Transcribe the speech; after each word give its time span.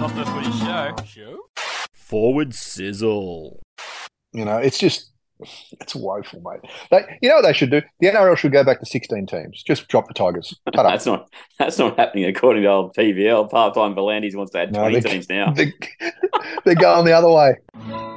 Not 0.00 0.14
the 0.14 0.24
footy 0.24 0.50
show. 0.52 0.94
Show? 1.04 1.38
Forward 1.92 2.54
sizzle. 2.54 3.60
You 4.32 4.46
know, 4.46 4.56
it's 4.56 4.78
just 4.78 5.12
it's 5.80 5.94
woeful, 5.94 6.40
mate. 6.42 6.70
They, 6.90 7.18
you 7.20 7.28
know 7.28 7.36
what 7.36 7.42
they 7.42 7.52
should 7.52 7.70
do? 7.70 7.82
The 8.00 8.08
NRL 8.08 8.36
should 8.36 8.52
go 8.52 8.64
back 8.64 8.80
to 8.80 8.86
sixteen 8.86 9.26
teams. 9.26 9.62
Just 9.62 9.88
drop 9.88 10.08
the 10.08 10.14
Tigers. 10.14 10.58
That's 10.74 11.04
not 11.04 11.28
that's 11.58 11.78
not 11.78 11.98
happening 11.98 12.24
according 12.24 12.62
to 12.62 12.68
old 12.70 12.94
PVL. 12.96 13.50
Part 13.50 13.74
time 13.74 13.94
V'landys 13.94 14.34
wants 14.34 14.52
to 14.52 14.60
add 14.60 14.72
No, 14.72 14.80
twenty 14.80 15.00
they- 15.00 15.10
teams 15.10 15.28
now. 15.28 15.52
They, 15.54 15.72
they're 16.64 16.74
going 16.74 17.04
the 17.04 17.12
other 17.12 17.30
way. 17.30 17.56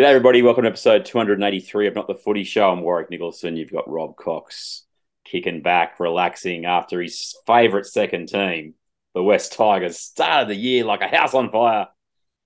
G'day 0.00 0.06
everybody, 0.06 0.40
welcome 0.40 0.62
to 0.62 0.70
episode 0.70 1.04
283 1.04 1.86
of 1.86 1.94
Not 1.94 2.06
the 2.06 2.14
Footy 2.14 2.42
Show. 2.42 2.70
I'm 2.70 2.80
Warwick 2.80 3.10
Nicholson. 3.10 3.58
You've 3.58 3.70
got 3.70 3.86
Rob 3.86 4.16
Cox 4.16 4.84
kicking 5.26 5.60
back, 5.60 6.00
relaxing 6.00 6.64
after 6.64 7.02
his 7.02 7.36
favourite 7.46 7.84
second 7.84 8.28
team, 8.28 8.72
the 9.14 9.22
West 9.22 9.52
Tigers, 9.52 9.98
started 9.98 10.48
the 10.48 10.54
year 10.54 10.84
like 10.84 11.02
a 11.02 11.06
house 11.06 11.34
on 11.34 11.50
fire 11.50 11.88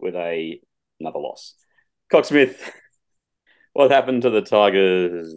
with 0.00 0.16
a 0.16 0.60
another 0.98 1.20
loss. 1.20 1.54
Cox 2.10 2.30
Smith, 2.30 2.72
what 3.72 3.92
happened 3.92 4.22
to 4.22 4.30
the 4.30 4.42
Tigers 4.42 5.32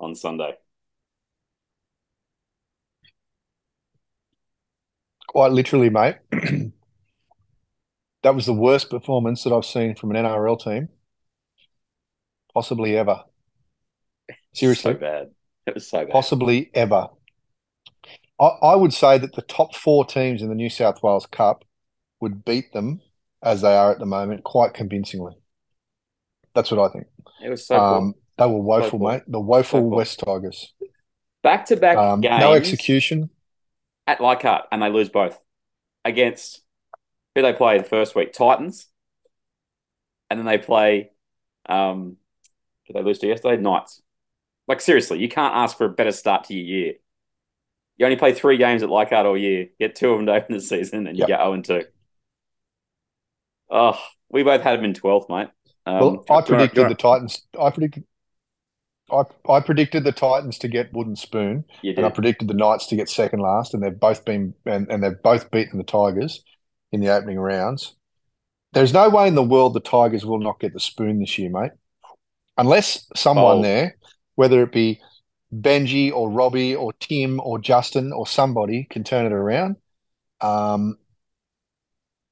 on 0.00 0.16
Sunday? 0.16 0.56
Quite 5.28 5.52
literally, 5.52 5.90
mate. 5.90 6.16
that 8.22 8.34
was 8.34 8.46
the 8.46 8.52
worst 8.52 8.90
performance 8.90 9.44
that 9.44 9.52
I've 9.52 9.64
seen 9.64 9.94
from 9.94 10.10
an 10.10 10.16
NRL 10.24 10.60
team, 10.62 10.88
possibly 12.52 12.96
ever. 12.96 13.24
Seriously, 14.52 14.92
so 14.94 14.98
bad. 14.98 15.30
It 15.66 15.74
was 15.74 15.88
so 15.88 16.04
bad. 16.04 16.10
possibly 16.10 16.70
ever. 16.74 17.08
I, 18.40 18.44
I 18.44 18.76
would 18.76 18.92
say 18.94 19.18
that 19.18 19.34
the 19.34 19.42
top 19.42 19.74
four 19.74 20.04
teams 20.04 20.42
in 20.42 20.48
the 20.48 20.54
New 20.54 20.70
South 20.70 21.02
Wales 21.02 21.26
Cup 21.26 21.64
would 22.20 22.44
beat 22.44 22.72
them 22.72 23.00
as 23.42 23.60
they 23.60 23.74
are 23.76 23.92
at 23.92 23.98
the 23.98 24.06
moment 24.06 24.44
quite 24.44 24.74
convincingly. 24.74 25.34
That's 26.54 26.70
what 26.70 26.80
I 26.80 26.92
think. 26.92 27.06
It 27.44 27.50
was 27.50 27.66
so. 27.66 27.76
Um, 27.78 28.14
they 28.36 28.46
were 28.46 28.60
woeful, 28.60 28.98
poor. 28.98 29.12
mate. 29.12 29.22
The 29.28 29.40
woeful 29.40 29.80
So 29.80 29.88
poor. 29.88 29.96
West 29.96 30.20
Tigers. 30.20 30.74
back 31.42 31.66
to 31.66 31.76
back 31.76 31.96
games. 32.20 32.40
no 32.40 32.52
execution. 32.54 33.30
at 34.06 34.20
Leichhardt 34.20 34.64
and 34.72 34.82
they 34.82 34.88
lose 34.90 35.08
both 35.08 35.38
against 36.04 36.62
who 37.38 37.42
they 37.42 37.52
play 37.52 37.78
the 37.78 37.84
first 37.84 38.14
week 38.14 38.32
Titans, 38.32 38.86
and 40.30 40.38
then 40.38 40.46
they 40.46 40.58
play. 40.58 41.10
Um, 41.68 42.16
did 42.86 42.96
they 42.96 43.02
lose 43.02 43.18
to 43.20 43.26
yesterday? 43.26 43.60
Knights. 43.60 44.02
Like 44.66 44.80
seriously, 44.80 45.18
you 45.18 45.28
can't 45.28 45.54
ask 45.54 45.76
for 45.76 45.86
a 45.86 45.90
better 45.90 46.12
start 46.12 46.44
to 46.44 46.54
your 46.54 46.64
year. 46.64 46.94
You 47.96 48.06
only 48.06 48.16
play 48.16 48.32
three 48.32 48.58
games 48.58 48.82
at 48.82 48.90
Leichhardt 48.90 49.26
all 49.26 49.36
year. 49.36 49.68
Get 49.80 49.96
two 49.96 50.10
of 50.10 50.18
them 50.18 50.26
to 50.26 50.32
open 50.32 50.54
the 50.54 50.60
season, 50.60 51.06
and 51.06 51.16
you 51.16 51.22
Yep. 51.22 51.28
get 51.28 51.38
zero 51.40 51.52
and 51.52 51.64
two. 51.64 51.84
Oh, 53.70 53.98
we 54.30 54.42
both 54.42 54.62
had 54.62 54.78
them 54.78 54.84
in 54.84 54.94
twelfth, 54.94 55.28
mate. 55.28 55.48
Um, 55.86 56.00
Well, 56.00 56.24
I 56.30 56.36
you 56.36 56.42
predicted 56.42 56.88
the 56.88 56.94
Titans. 56.94 57.46
I 57.58 57.70
predicted. 57.70 58.04
I, 59.10 59.22
I 59.48 59.60
predicted 59.60 60.04
the 60.04 60.12
Titans 60.12 60.58
to 60.58 60.68
get 60.68 60.92
wooden 60.92 61.16
spoon, 61.16 61.64
and 61.82 62.04
I 62.04 62.10
predicted 62.10 62.46
the 62.48 62.54
Knights 62.54 62.86
to 62.88 62.96
get 62.96 63.08
second 63.08 63.40
last, 63.40 63.72
and 63.72 63.82
they've 63.82 63.98
both 63.98 64.24
been 64.24 64.54
and, 64.66 64.90
and 64.90 65.02
they've 65.02 65.22
both 65.22 65.50
beaten 65.50 65.78
the 65.78 65.84
Tigers 65.84 66.44
in 66.92 67.00
the 67.00 67.08
opening 67.08 67.38
rounds. 67.38 67.94
There's 68.72 68.92
no 68.92 69.08
way 69.08 69.28
in 69.28 69.34
the 69.34 69.42
world 69.42 69.74
the 69.74 69.80
Tigers 69.80 70.24
will 70.26 70.38
not 70.40 70.60
get 70.60 70.72
the 70.72 70.80
spoon 70.80 71.20
this 71.20 71.38
year, 71.38 71.50
mate, 71.50 71.72
unless 72.56 73.06
someone 73.16 73.58
Oh. 73.58 73.62
there, 73.62 73.96
whether 74.34 74.62
it 74.62 74.72
be 74.72 75.00
Benji 75.54 76.12
or 76.12 76.28
Robbie 76.30 76.74
or 76.76 76.92
Tim 76.94 77.40
or 77.42 77.58
Justin 77.58 78.12
or 78.12 78.26
somebody, 78.26 78.86
can 78.90 79.04
turn 79.04 79.24
it 79.26 79.32
around. 79.32 79.76
Um, 80.40 80.98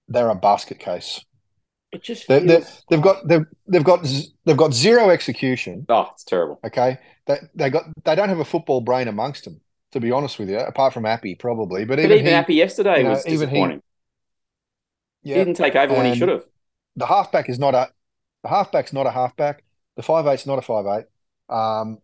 they're 0.08 0.28
a 0.28 0.34
basket 0.34 0.78
case. 0.78 1.24
It 1.92 2.02
just 2.02 2.28
They, 2.28 2.40
they, 2.40 2.56
feels- 2.60 2.84
they've 2.90 3.02
got 3.02 3.26
they've 3.26 3.46
they've 3.66 3.84
got 3.84 4.06
they've 4.44 4.56
got 4.56 4.74
zero 4.74 5.08
execution. 5.10 5.86
oh, 5.88 6.10
it's 6.12 6.24
terrible. 6.24 6.60
Okay, 6.64 6.98
they 7.26 7.38
they 7.54 7.70
got 7.70 7.84
they 8.04 8.14
don't 8.14 8.28
have 8.28 8.40
a 8.40 8.44
football 8.44 8.80
brain 8.80 9.08
amongst 9.08 9.44
them. 9.44 9.60
To 9.92 10.00
be 10.00 10.10
honest 10.10 10.38
with 10.38 10.50
you, 10.50 10.58
apart 10.58 10.92
from 10.92 11.04
Happy 11.04 11.34
probably, 11.36 11.84
but 11.84 11.96
But 11.96 12.00
even, 12.00 12.12
even 12.12 12.26
he, 12.26 12.32
Happy 12.32 12.54
yesterday 12.54 12.98
you 12.98 13.04
know, 13.04 13.10
was 13.10 13.26
even 13.26 13.48
he- 13.48 13.80
disappointing. 15.34 15.38
He 15.38 15.44
didn't 15.44 15.56
take 15.56 15.76
over 15.76 15.94
when 15.94 16.12
he 16.12 16.18
should 16.18 16.28
have. 16.28 16.44
the 16.96 17.06
halfback 17.06 17.48
is 17.48 17.58
not 17.58 17.74
a 17.74 17.90
the 18.42 18.48
halfback's 18.48 18.92
not 18.92 19.06
a 19.06 19.10
halfback. 19.10 19.62
The 19.96 20.02
five 20.02 20.26
eight's 20.26 20.46
not 20.46 20.58
a 20.58 20.62
five 20.62 20.84
eight. 20.86 21.06
Um, 21.54 21.98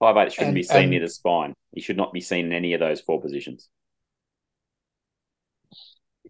Five 0.00 0.16
eight 0.16 0.32
shouldn't 0.32 0.48
And- 0.48 0.54
be 0.54 0.62
seen 0.62 0.76
and- 0.82 0.90
near 0.90 1.00
the 1.00 1.08
spine. 1.08 1.54
He 1.72 1.80
should 1.80 1.96
not 1.96 2.12
be 2.12 2.20
seen 2.20 2.46
in 2.46 2.52
any 2.52 2.72
of 2.74 2.80
those 2.80 3.00
four 3.00 3.20
positions. 3.20 3.68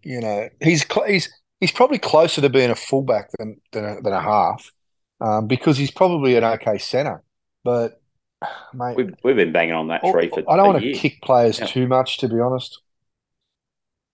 you 0.03 0.19
know, 0.19 0.49
he's 0.61 0.85
cl- 0.87 1.07
he's 1.07 1.29
he's 1.59 1.71
probably 1.71 1.97
closer 1.97 2.41
to 2.41 2.49
being 2.49 2.69
a 2.69 2.75
fullback 2.75 3.29
than 3.37 3.59
than 3.71 3.85
a, 3.85 4.01
than 4.01 4.13
a 4.13 4.21
half, 4.21 4.71
um, 5.21 5.47
because 5.47 5.77
he's 5.77 5.91
probably 5.91 6.35
an 6.35 6.43
okay 6.43 6.77
centre. 6.77 7.23
But 7.63 8.01
mate, 8.73 8.95
We've 8.95 9.13
we've 9.23 9.35
been 9.35 9.51
banging 9.51 9.73
on 9.73 9.87
that 9.87 10.01
Oh, 10.03 10.11
tree 10.11 10.29
for 10.29 10.43
I 10.49 10.57
don't 10.57 10.67
want 10.67 10.83
to 10.83 10.93
kick 10.93 11.21
players 11.21 11.59
Yeah. 11.59 11.65
too 11.67 11.87
much, 11.87 12.19
to 12.19 12.27
be 12.27 12.39
honest. 12.39 12.81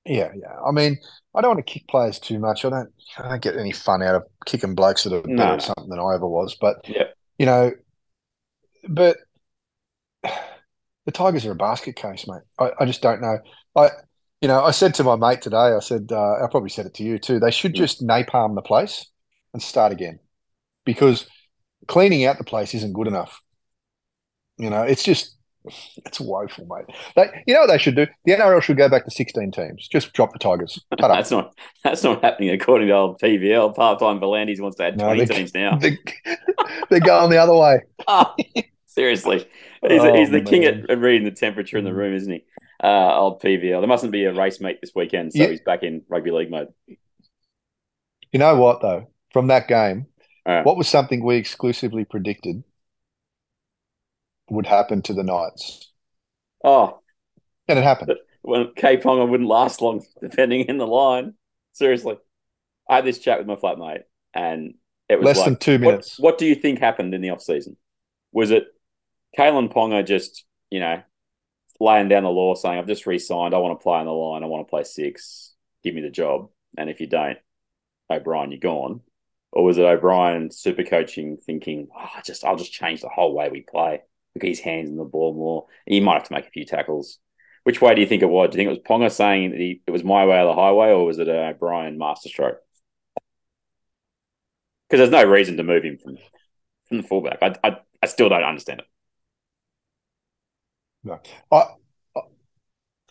Yeah, 0.05 0.31
yeah. 0.35 0.59
I 0.65 0.71
mean, 0.71 0.97
I 1.33 1.41
don't 1.41 1.55
want 1.55 1.65
to 1.65 1.73
kick 1.73 1.87
players 1.87 2.19
too 2.19 2.39
much. 2.39 2.65
I 2.65 2.69
don't. 2.69 2.89
I 3.17 3.29
don't 3.29 3.41
get 3.41 3.55
any 3.57 3.71
fun 3.71 4.01
out 4.03 4.15
of 4.15 4.23
kicking 4.45 4.75
blokes 4.75 5.03
that 5.03 5.13
are 5.13 5.21
No, 5.25 5.37
better 5.37 5.53
at 5.53 5.61
something 5.61 5.89
than 5.89 5.99
I 5.99 6.15
ever 6.15 6.27
was. 6.27 6.57
But 6.59 6.87
Yeah. 6.87 7.05
you 7.37 7.45
know, 7.45 7.71
but 8.89 9.17
the 10.23 11.11
Tigers 11.11 11.45
are 11.45 11.51
a 11.51 11.55
basket 11.55 11.95
case, 11.95 12.25
mate. 12.27 12.41
I, 12.59 12.71
I 12.81 12.85
just 12.85 13.01
don't 13.01 13.21
know. 13.21 13.39
I, 13.75 13.89
you 14.41 14.47
know, 14.47 14.63
I 14.63 14.71
said 14.71 14.93
to 14.95 15.03
my 15.03 15.15
mate 15.15 15.41
today. 15.41 15.57
I 15.57 15.79
said, 15.79 16.09
uh, 16.11 16.43
I 16.43 16.47
probably 16.49 16.69
said 16.69 16.85
it 16.85 16.93
to 16.95 17.03
you 17.03 17.17
too. 17.19 17.39
They 17.39 17.51
should 17.51 17.73
just 17.75 18.05
napalm 18.05 18.55
the 18.55 18.61
place 18.61 19.07
and 19.53 19.61
start 19.61 19.91
again, 19.91 20.19
because 20.85 21.27
cleaning 21.87 22.25
out 22.25 22.37
the 22.37 22.43
place 22.43 22.73
isn't 22.73 22.93
good 22.93 23.07
enough. 23.07 23.41
You 24.57 24.69
know, 24.69 24.83
it's 24.83 25.03
just 25.03 25.37
it's 26.05 26.19
woeful, 26.19 26.65
mate. 26.65 26.95
They, 27.15 27.43
you 27.45 27.53
know 27.53 27.61
what 27.61 27.67
they 27.67 27.77
should 27.77 27.95
do? 27.95 28.07
The 28.25 28.33
NRL 28.33 28.61
should 28.61 28.77
go 28.77 28.89
back 28.89 29.05
to 29.05 29.11
sixteen 29.11 29.51
teams. 29.51 29.87
Just 29.87 30.13
drop 30.13 30.33
the 30.33 30.39
Tigers. 30.39 30.83
That's 30.97 31.31
not 31.31 31.53
that's 31.83 32.03
not 32.03 32.23
happening 32.23 32.49
according 32.49 32.87
to 32.87 32.93
old 32.95 33.19
PVL. 33.21 33.75
Part 33.75 33.99
time 33.99 34.19
V'landys 34.19 34.59
wants 34.59 34.77
to 34.77 34.85
add 34.85 34.97
No, 34.97 35.05
twenty 35.05 35.25
they- 35.25 35.35
teams 35.35 35.53
now. 35.53 35.77
They, 35.79 35.97
they're 36.89 36.99
going 36.99 37.29
the 37.29 37.37
other 37.37 37.55
way. 37.55 37.81
Oh, 38.07 38.33
seriously, 38.87 39.39
he's, 39.87 40.01
Oh, 40.01 40.13
he's 40.13 40.29
the 40.31 40.41
king 40.41 40.61
man. 40.61 40.83
at, 40.83 40.89
at 40.91 40.99
reading 40.99 41.25
the 41.25 41.31
temperature 41.31 41.77
in 41.77 41.83
the 41.85 41.93
room, 41.93 42.13
isn't 42.15 42.31
he? 42.31 42.43
Uh, 42.83 43.15
old 43.19 43.41
PVL. 43.41 43.79
There 43.79 43.87
mustn't 43.87 44.11
be 44.11 44.25
a 44.25 44.33
race 44.33 44.59
meet 44.59 44.79
this 44.81 44.91
weekend, 44.95 45.33
so 45.33 45.43
Yeah. 45.43 45.49
he's 45.49 45.61
back 45.61 45.83
in 45.83 46.01
rugby 46.09 46.31
league 46.31 46.49
mode. 46.51 46.69
You 48.31 48.39
know 48.39 48.55
what 48.55 48.81
though? 48.81 49.07
From 49.33 49.47
that 49.47 49.67
game, 49.67 50.07
Uh, 50.45 50.63
what 50.63 50.77
was 50.77 50.87
something 50.87 51.23
we 51.23 51.35
exclusively 51.35 52.03
predicted 52.05 52.63
would 54.51 54.65
happen 54.65 55.01
to 55.03 55.13
the 55.13 55.23
Knights, 55.23 55.91
oh, 56.63 56.99
and 57.67 57.79
it 57.79 57.83
happened. 57.83 58.13
well, 58.43 58.67
K 58.75 58.97
Ponga 58.97 59.27
wouldn't 59.27 59.49
last 59.49 59.81
long 59.81 60.03
defending 60.21 60.61
in 60.61 60.77
the 60.77 60.87
line. 60.87 61.33
Seriously, 61.73 62.17
I 62.89 62.97
had 62.97 63.05
this 63.05 63.19
chat 63.19 63.37
with 63.37 63.47
my 63.47 63.55
flatmate, 63.55 64.03
and 64.33 64.75
it 65.09 65.19
was 65.19 65.25
Less 65.25 65.37
like, 65.37 65.45
than 65.45 65.55
two 65.57 65.79
minutes. 65.79 66.19
what 66.19 66.37
do 66.37 66.45
you 66.45 66.55
think 66.55 66.79
happened 66.79 67.13
in 67.13 67.21
the 67.21 67.29
off 67.31 67.41
season? 67.41 67.77
Was 68.31 68.51
it 68.51 68.65
Kalyn 69.37 69.71
Ponga 69.71 70.05
just, 70.05 70.45
you 70.69 70.79
know, 70.79 71.01
laying 71.79 72.09
down 72.09 72.23
the 72.23 72.29
law 72.29 72.55
saying, 72.55 72.77
I've 72.77 72.87
just 72.87 73.05
re 73.05 73.19
signed, 73.19 73.53
I 73.53 73.57
want 73.57 73.79
to 73.79 73.83
play 73.83 73.99
on 73.99 74.05
the 74.05 74.11
line, 74.11 74.43
I 74.43 74.47
want 74.47 74.65
to 74.65 74.69
play 74.69 74.83
six, 74.83 75.53
give 75.83 75.95
me 75.95 76.01
the 76.01 76.09
job. 76.09 76.49
And 76.77 76.89
if 76.89 77.01
you 77.01 77.07
don't, 77.07 77.37
O'Brien, 78.09 78.51
you're 78.51 78.59
gone. 78.59 79.01
Or 79.51 79.65
was 79.65 79.77
it 79.77 79.83
O'Brien 79.83 80.49
super 80.51 80.83
coaching, 80.83 81.37
thinking, 81.37 81.89
oh, 81.93 82.07
I 82.15 82.21
just 82.21 82.45
I'll 82.45 82.55
just 82.55 82.71
change 82.71 83.01
the 83.01 83.09
whole 83.09 83.33
way 83.33 83.49
we 83.49 83.61
play, 83.61 84.01
look 84.35 84.43
at 84.43 84.49
his 84.49 84.59
hands 84.59 84.89
on 84.89 84.97
the 84.97 85.03
ball 85.03 85.33
more. 85.33 85.65
He 85.85 85.99
might 85.99 86.13
have 86.15 86.27
to 86.27 86.33
make 86.33 86.47
a 86.47 86.51
few 86.51 86.65
tackles. 86.65 87.19
Which 87.63 87.81
way 87.81 87.93
do 87.93 88.01
you 88.01 88.07
think 88.07 88.23
it 88.23 88.29
was? 88.29 88.49
Do 88.49 88.57
you 88.57 88.57
think 88.65 88.67
it 88.75 88.81
was 88.81 88.87
Ponga 88.99 89.11
saying 89.11 89.51
that 89.51 89.59
he, 89.59 89.81
it 89.85 89.91
was 89.91 90.03
my 90.03 90.25
way 90.25 90.39
or 90.39 90.45
the 90.45 90.53
highway, 90.53 90.87
or 90.89 91.05
was 91.05 91.19
it 91.19 91.27
a 91.27 91.55
Brian 91.59 91.97
masterstroke? 91.97 92.57
Because 94.89 95.09
there's 95.09 95.23
no 95.23 95.29
reason 95.29 95.57
to 95.57 95.63
move 95.63 95.83
him 95.83 95.97
from 95.97 96.17
from 96.87 96.97
the 96.97 97.03
fullback. 97.03 97.37
I, 97.41 97.55
I, 97.63 97.77
I 98.01 98.07
still 98.07 98.29
don't 98.29 98.43
understand 98.43 98.81
it. 98.81 98.87
I, 101.51 101.65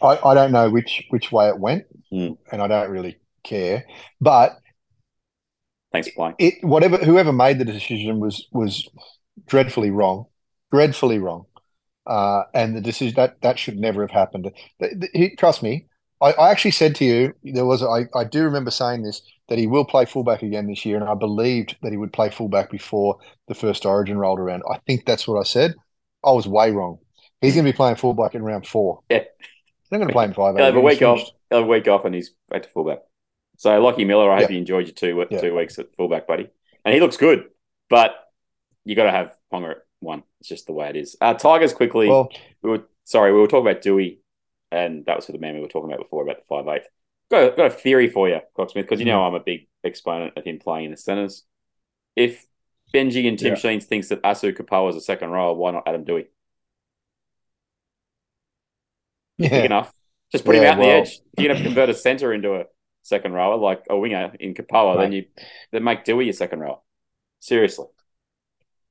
I 0.03 0.19
I 0.31 0.35
don't 0.35 0.53
know 0.53 0.69
which 0.71 1.05
which 1.11 1.33
way 1.33 1.49
it 1.49 1.59
went, 1.59 1.85
Mm. 2.13 2.37
and 2.51 2.61
I 2.61 2.67
don't 2.69 2.91
really 2.91 3.19
care. 3.45 3.85
But 4.21 4.59
Thanks 5.93 6.09
for 6.09 6.15
playing. 6.15 6.35
it 6.39 6.55
whatever 6.65 6.99
whoever 6.99 7.33
made 7.33 7.59
the 7.59 7.65
decision 7.65 8.21
was 8.21 8.47
was 8.53 8.89
dreadfully 9.47 9.91
wrong, 9.91 10.27
dreadfully 10.71 11.19
wrong. 11.19 11.47
Uh, 12.07 12.43
and 12.55 12.75
the 12.75 12.81
decision 12.81 13.15
that 13.17 13.41
that 13.43 13.59
should 13.59 13.77
never 13.79 14.03
have 14.03 14.11
happened. 14.11 14.51
He- 15.13 15.37
trust 15.37 15.63
me, 15.63 15.87
I, 16.21 16.33
I 16.33 16.51
actually 16.51 16.73
said 16.73 16.95
to 16.97 17.05
you 17.05 17.35
there 17.43 17.67
was 17.67 17.83
I, 17.83 18.07
I 18.15 18.25
do 18.25 18.43
remember 18.43 18.71
saying 18.71 19.03
this 19.03 19.23
that 19.49 19.59
he 19.59 19.67
will 19.67 19.85
play 19.85 20.07
fullback 20.07 20.43
again 20.43 20.67
this 20.67 20.85
year, 20.85 20.97
and 20.97 21.09
I 21.09 21.15
believed 21.15 21.77
that 21.83 21.93
he 21.93 21.99
would 21.99 22.13
play 22.13 22.31
fullback 22.31 22.71
before 22.71 23.19
the 23.49 23.55
first 23.55 23.85
Origin 23.85 24.19
rolled 24.19 24.41
around. 24.41 24.63
I 24.71 24.79
think 24.87 25.05
that's 25.05 25.27
what 25.29 25.39
I 25.39 25.43
said. 25.43 25.75
I 26.25 26.33
was 26.33 26.47
way 26.47 26.71
wrong. 26.71 26.99
He's 27.41 27.55
going 27.55 27.65
to 27.65 27.73
be 27.73 27.77
playing 27.77 27.97
fullback 27.97 28.35
in 28.35 28.43
round 28.43 28.67
four. 28.67 29.01
Yeah. 29.09 29.25
Not 29.91 29.99
going 29.99 30.09
to 30.09 30.13
play 30.13 30.27
in 30.27 30.35
five. 30.35 30.55
He'll 30.55 30.65
have 30.65 30.77
a 30.77 30.81
week 30.81 31.03
off. 31.03 31.21
He'll 31.49 31.59
have 31.61 31.67
a 31.67 31.71
week 31.71 31.89
off, 31.89 32.05
and 32.05 32.15
he's 32.15 32.31
back 32.49 32.63
to 32.63 32.69
fullback. 32.69 32.99
So, 33.57 33.71
Lachie 33.71 34.07
Miller, 34.07 34.31
I 34.31 34.41
hope 34.41 34.51
you 34.51 34.59
enjoyed 34.59 34.87
your 34.87 34.95
two 34.95 35.27
two 35.39 35.57
weeks 35.57 35.79
at 35.79 35.95
fullback, 35.97 36.27
buddy. 36.27 36.49
And 36.85 36.95
he 36.95 37.01
looks 37.01 37.17
good, 37.17 37.45
but 37.89 38.15
you 38.85 38.95
got 38.95 39.05
to 39.05 39.11
have 39.11 39.37
Ponga 39.53 39.73
at 39.73 39.77
one. 40.01 40.23
It's 40.41 40.49
just 40.49 40.67
the 40.67 40.73
way 40.73 40.89
it 40.91 40.97
is. 40.97 41.17
Uh, 41.21 41.35
Tigers 41.35 41.73
quickly. 41.73 42.09
Well, 42.09 42.31
we 42.63 42.71
were 42.71 42.85
sorry, 43.05 43.33
we 43.33 43.41
were 43.41 43.47
talking 43.47 43.71
about 43.71 43.83
Doueihi, 43.83 44.19
and 44.73 45.05
that 45.07 45.17
was 45.17 45.27
for 45.27 45.33
the 45.33 45.39
man 45.39 45.55
we 45.55 45.61
were 45.61 45.69
talking 45.69 45.91
about 45.91 46.03
before 46.03 46.23
about 46.23 46.39
the 46.39 46.45
five 46.49 46.67
eight. 46.69 46.83
Got 47.31 47.53
a, 47.53 47.57
got 47.57 47.67
a 47.67 47.71
theory 47.71 48.09
for 48.09 48.29
you, 48.29 48.41
Cocksmith, 48.57 48.75
because 48.75 48.99
you 48.99 49.07
know 49.07 49.23
I'm 49.23 49.35
a 49.35 49.41
big 49.41 49.69
exponent 49.85 50.37
of 50.37 50.45
him 50.45 50.59
playing 50.59 50.87
in 50.87 50.91
the 50.91 50.97
centres. 50.97 51.45
If 52.17 52.45
Benji 52.93 53.29
and 53.29 53.39
Tim 53.39 53.51
Yeah. 53.51 53.55
Sheens 53.55 53.85
thinks 53.85 54.09
that 54.09 54.23
Asu 54.23 54.53
Kepaoa 54.57 54.91
is 54.91 54.97
a 54.97 55.01
second 55.01 55.31
rower, 55.31 55.55
why 55.55 55.71
not 55.71 55.85
Adam 55.87 56.05
Doueihi? 56.05 56.27
Big 59.39 59.65
enough. 59.65 59.93
Just 60.33 60.45
put 60.45 60.57
him 60.57 60.63
Yeah, 60.63 60.73
out 60.73 60.79
on 60.79 60.85
the 60.85 60.91
edge. 60.91 61.21
If 61.33 61.43
you're 61.43 61.49
going 61.49 61.59
to 61.59 61.65
convert 61.65 61.89
a 61.89 61.95
centre 61.95 62.33
into 62.33 62.55
a 62.57 62.65
second 63.03 63.33
rower, 63.33 63.57
like 63.57 63.85
a 63.89 63.97
winger 63.97 64.33
in 64.39 64.55
Kapoa, 64.55 64.99
then 64.99 65.13
you 65.13 65.25
then 65.73 65.85
make 65.85 66.05
Doueihi 66.05 66.27
your 66.27 66.33
second 66.33 66.61
rower. 66.61 66.79
Seriously. 67.41 67.87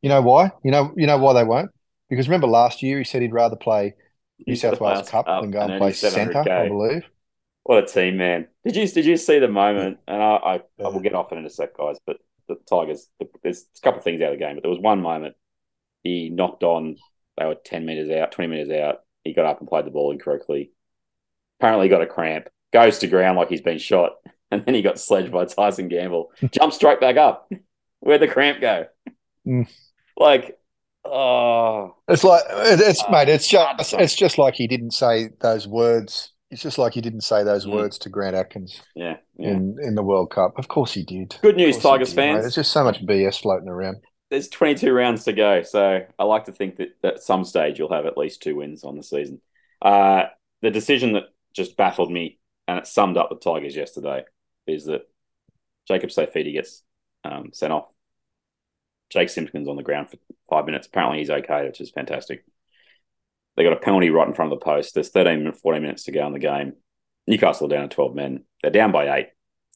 You 0.01 0.09
know 0.09 0.21
why? 0.21 0.51
You 0.63 0.71
know, 0.71 0.93
you 0.95 1.07
know 1.07 1.17
why 1.17 1.33
they 1.33 1.43
won't? 1.43 1.71
Because 2.09 2.27
remember 2.27 2.47
last 2.47 2.81
year 2.81 2.97
he 2.97 3.03
said 3.03 3.21
he'd 3.21 3.33
rather 3.33 3.55
play 3.55 3.93
New 4.45 4.55
South 4.55 4.79
Wales 4.79 5.09
Cup 5.09 5.25
than 5.25 5.51
go 5.51 5.59
and 5.59 5.77
play 5.79 5.93
centre. 5.93 6.33
700K. 6.33 6.49
I 6.49 6.67
believe. 6.67 7.03
What 7.63 7.83
a 7.83 7.87
team, 7.87 8.17
man! 8.17 8.47
Did 8.65 8.75
you 8.75 8.87
did 8.87 9.05
you 9.05 9.17
see 9.17 9.37
the 9.37 9.47
moment? 9.47 9.99
And 10.07 10.23
I, 10.23 10.35
I, 10.35 10.61
I 10.79 10.87
will 10.87 11.01
get 11.01 11.13
off 11.13 11.31
it 11.31 11.37
in 11.37 11.45
a 11.45 11.49
sec, 11.49 11.77
guys. 11.77 11.97
But 12.05 12.17
the 12.47 12.55
Tigers, 12.67 13.07
there's 13.43 13.65
a 13.77 13.81
couple 13.81 13.99
of 13.99 14.03
things 14.03 14.21
out 14.21 14.33
of 14.33 14.39
the 14.39 14.43
game, 14.43 14.55
but 14.55 14.63
there 14.63 14.71
was 14.71 14.79
one 14.79 15.01
moment 15.01 15.35
he 16.03 16.29
knocked 16.29 16.63
on. 16.63 16.95
They 17.37 17.45
were 17.45 17.55
ten 17.55 17.85
meters 17.85 18.09
out, 18.09 18.31
twenty 18.31 18.49
meters 18.49 18.71
out. 18.71 19.01
He 19.23 19.33
got 19.33 19.45
up 19.45 19.59
and 19.59 19.69
played 19.69 19.85
the 19.85 19.91
ball 19.91 20.11
incorrectly. 20.11 20.71
Apparently, 21.59 21.89
got 21.89 22.01
a 22.01 22.07
cramp. 22.07 22.47
Goes 22.73 22.99
to 22.99 23.07
ground 23.07 23.37
like 23.37 23.49
he's 23.49 23.61
been 23.61 23.77
shot, 23.77 24.13
and 24.51 24.65
then 24.65 24.73
he 24.73 24.81
got 24.81 24.99
sledged 24.99 25.31
by 25.31 25.45
Tyson 25.45 25.89
Gamble. 25.89 26.31
Jumps 26.51 26.77
straight 26.77 26.99
back 26.99 27.17
up. 27.17 27.51
Where'd 27.99 28.21
the 28.21 28.27
cramp 28.27 28.61
go? 28.61 28.87
Mm. 29.45 29.69
Like, 30.19 30.59
oh, 31.05 31.95
It's 32.07 32.23
like 32.23 32.43
it's 32.49 33.03
Uh, 33.03 33.11
mate. 33.11 33.29
It's 33.29 33.47
just 33.47 33.93
it's 33.93 34.15
just 34.15 34.37
like 34.37 34.55
he 34.55 34.67
didn't 34.67 34.91
say 34.91 35.29
those 35.41 35.67
words. 35.67 36.33
It's 36.51 36.61
just 36.61 36.77
like 36.77 36.93
he 36.93 37.01
didn't 37.01 37.21
say 37.21 37.43
those 37.43 37.65
Mm. 37.65 37.73
words 37.73 37.97
to 37.99 38.09
Grant 38.09 38.35
Atkins 38.35 38.81
yeah, 38.95 39.17
yeah. 39.37 39.49
in 39.51 39.77
in 39.81 39.95
the 39.95 40.03
World 40.03 40.31
Cup. 40.31 40.57
Of 40.57 40.67
course 40.67 40.93
he 40.93 41.03
did. 41.03 41.37
Good 41.41 41.55
news, 41.55 41.77
Tigers 41.77 42.09
did, 42.09 42.15
fans. 42.15 42.35
mate. 42.35 42.41
There's 42.41 42.55
just 42.55 42.71
so 42.71 42.83
much 42.83 43.05
BS 43.05 43.39
floating 43.41 43.69
around. 43.69 43.97
there's 44.31 44.47
22 44.49 44.91
rounds 44.93 45.23
to 45.25 45.33
go, 45.33 45.63
so 45.63 46.01
I 46.19 46.23
like 46.23 46.45
to 46.45 46.51
think 46.51 46.77
that 46.77 46.89
at 47.03 47.19
some 47.23 47.43
stage 47.43 47.79
you'll 47.79 47.91
have 47.93 48.05
at 48.05 48.17
least 48.17 48.43
two 48.43 48.55
wins 48.57 48.83
on 48.83 48.95
the 48.97 49.03
season. 49.03 49.41
Uh, 49.81 50.23
the 50.61 50.69
decision 50.71 51.13
that 51.13 51.23
just 51.55 51.77
baffled 51.77 52.11
me, 52.11 52.39
and 52.67 52.77
it 52.77 52.85
summed 52.87 53.17
up 53.17 53.29
the 53.29 53.37
Tigers 53.37 53.75
yesterday, 53.75 54.23
is 54.67 54.85
that 54.85 55.01
Jacob 55.87 56.09
Saifiti 56.11 56.53
gets 56.53 56.83
um, 57.23 57.49
sent 57.53 57.73
off. 57.73 57.85
Jake 59.09 59.29
Simpkins 59.29 59.67
on 59.67 59.75
the 59.75 59.83
ground 59.83 60.09
for 60.09 60.17
five 60.49 60.65
minutes. 60.65 60.87
Apparently 60.87 61.19
he's 61.19 61.29
okay, 61.29 61.65
which 61.65 61.81
is 61.81 61.91
fantastic. 61.91 62.43
They 63.55 63.63
got 63.63 63.73
a 63.73 63.79
penalty 63.79 64.09
right 64.09 64.27
in 64.27 64.33
front 64.33 64.53
of 64.53 64.59
the 64.59 64.63
post. 64.63 64.93
There's 64.93 65.09
13 65.09 65.39
minutes, 65.39 65.61
14 65.61 65.81
minutes 65.81 66.03
to 66.03 66.11
go 66.11 66.25
in 66.27 66.33
the 66.33 66.39
game. 66.39 66.73
Newcastle 67.27 67.67
down 67.67 67.89
to 67.89 67.95
12 67.95 68.15
men. 68.15 68.43
They're 68.61 68.71
down 68.71 68.91
by 68.91 69.17
eight. 69.17 69.27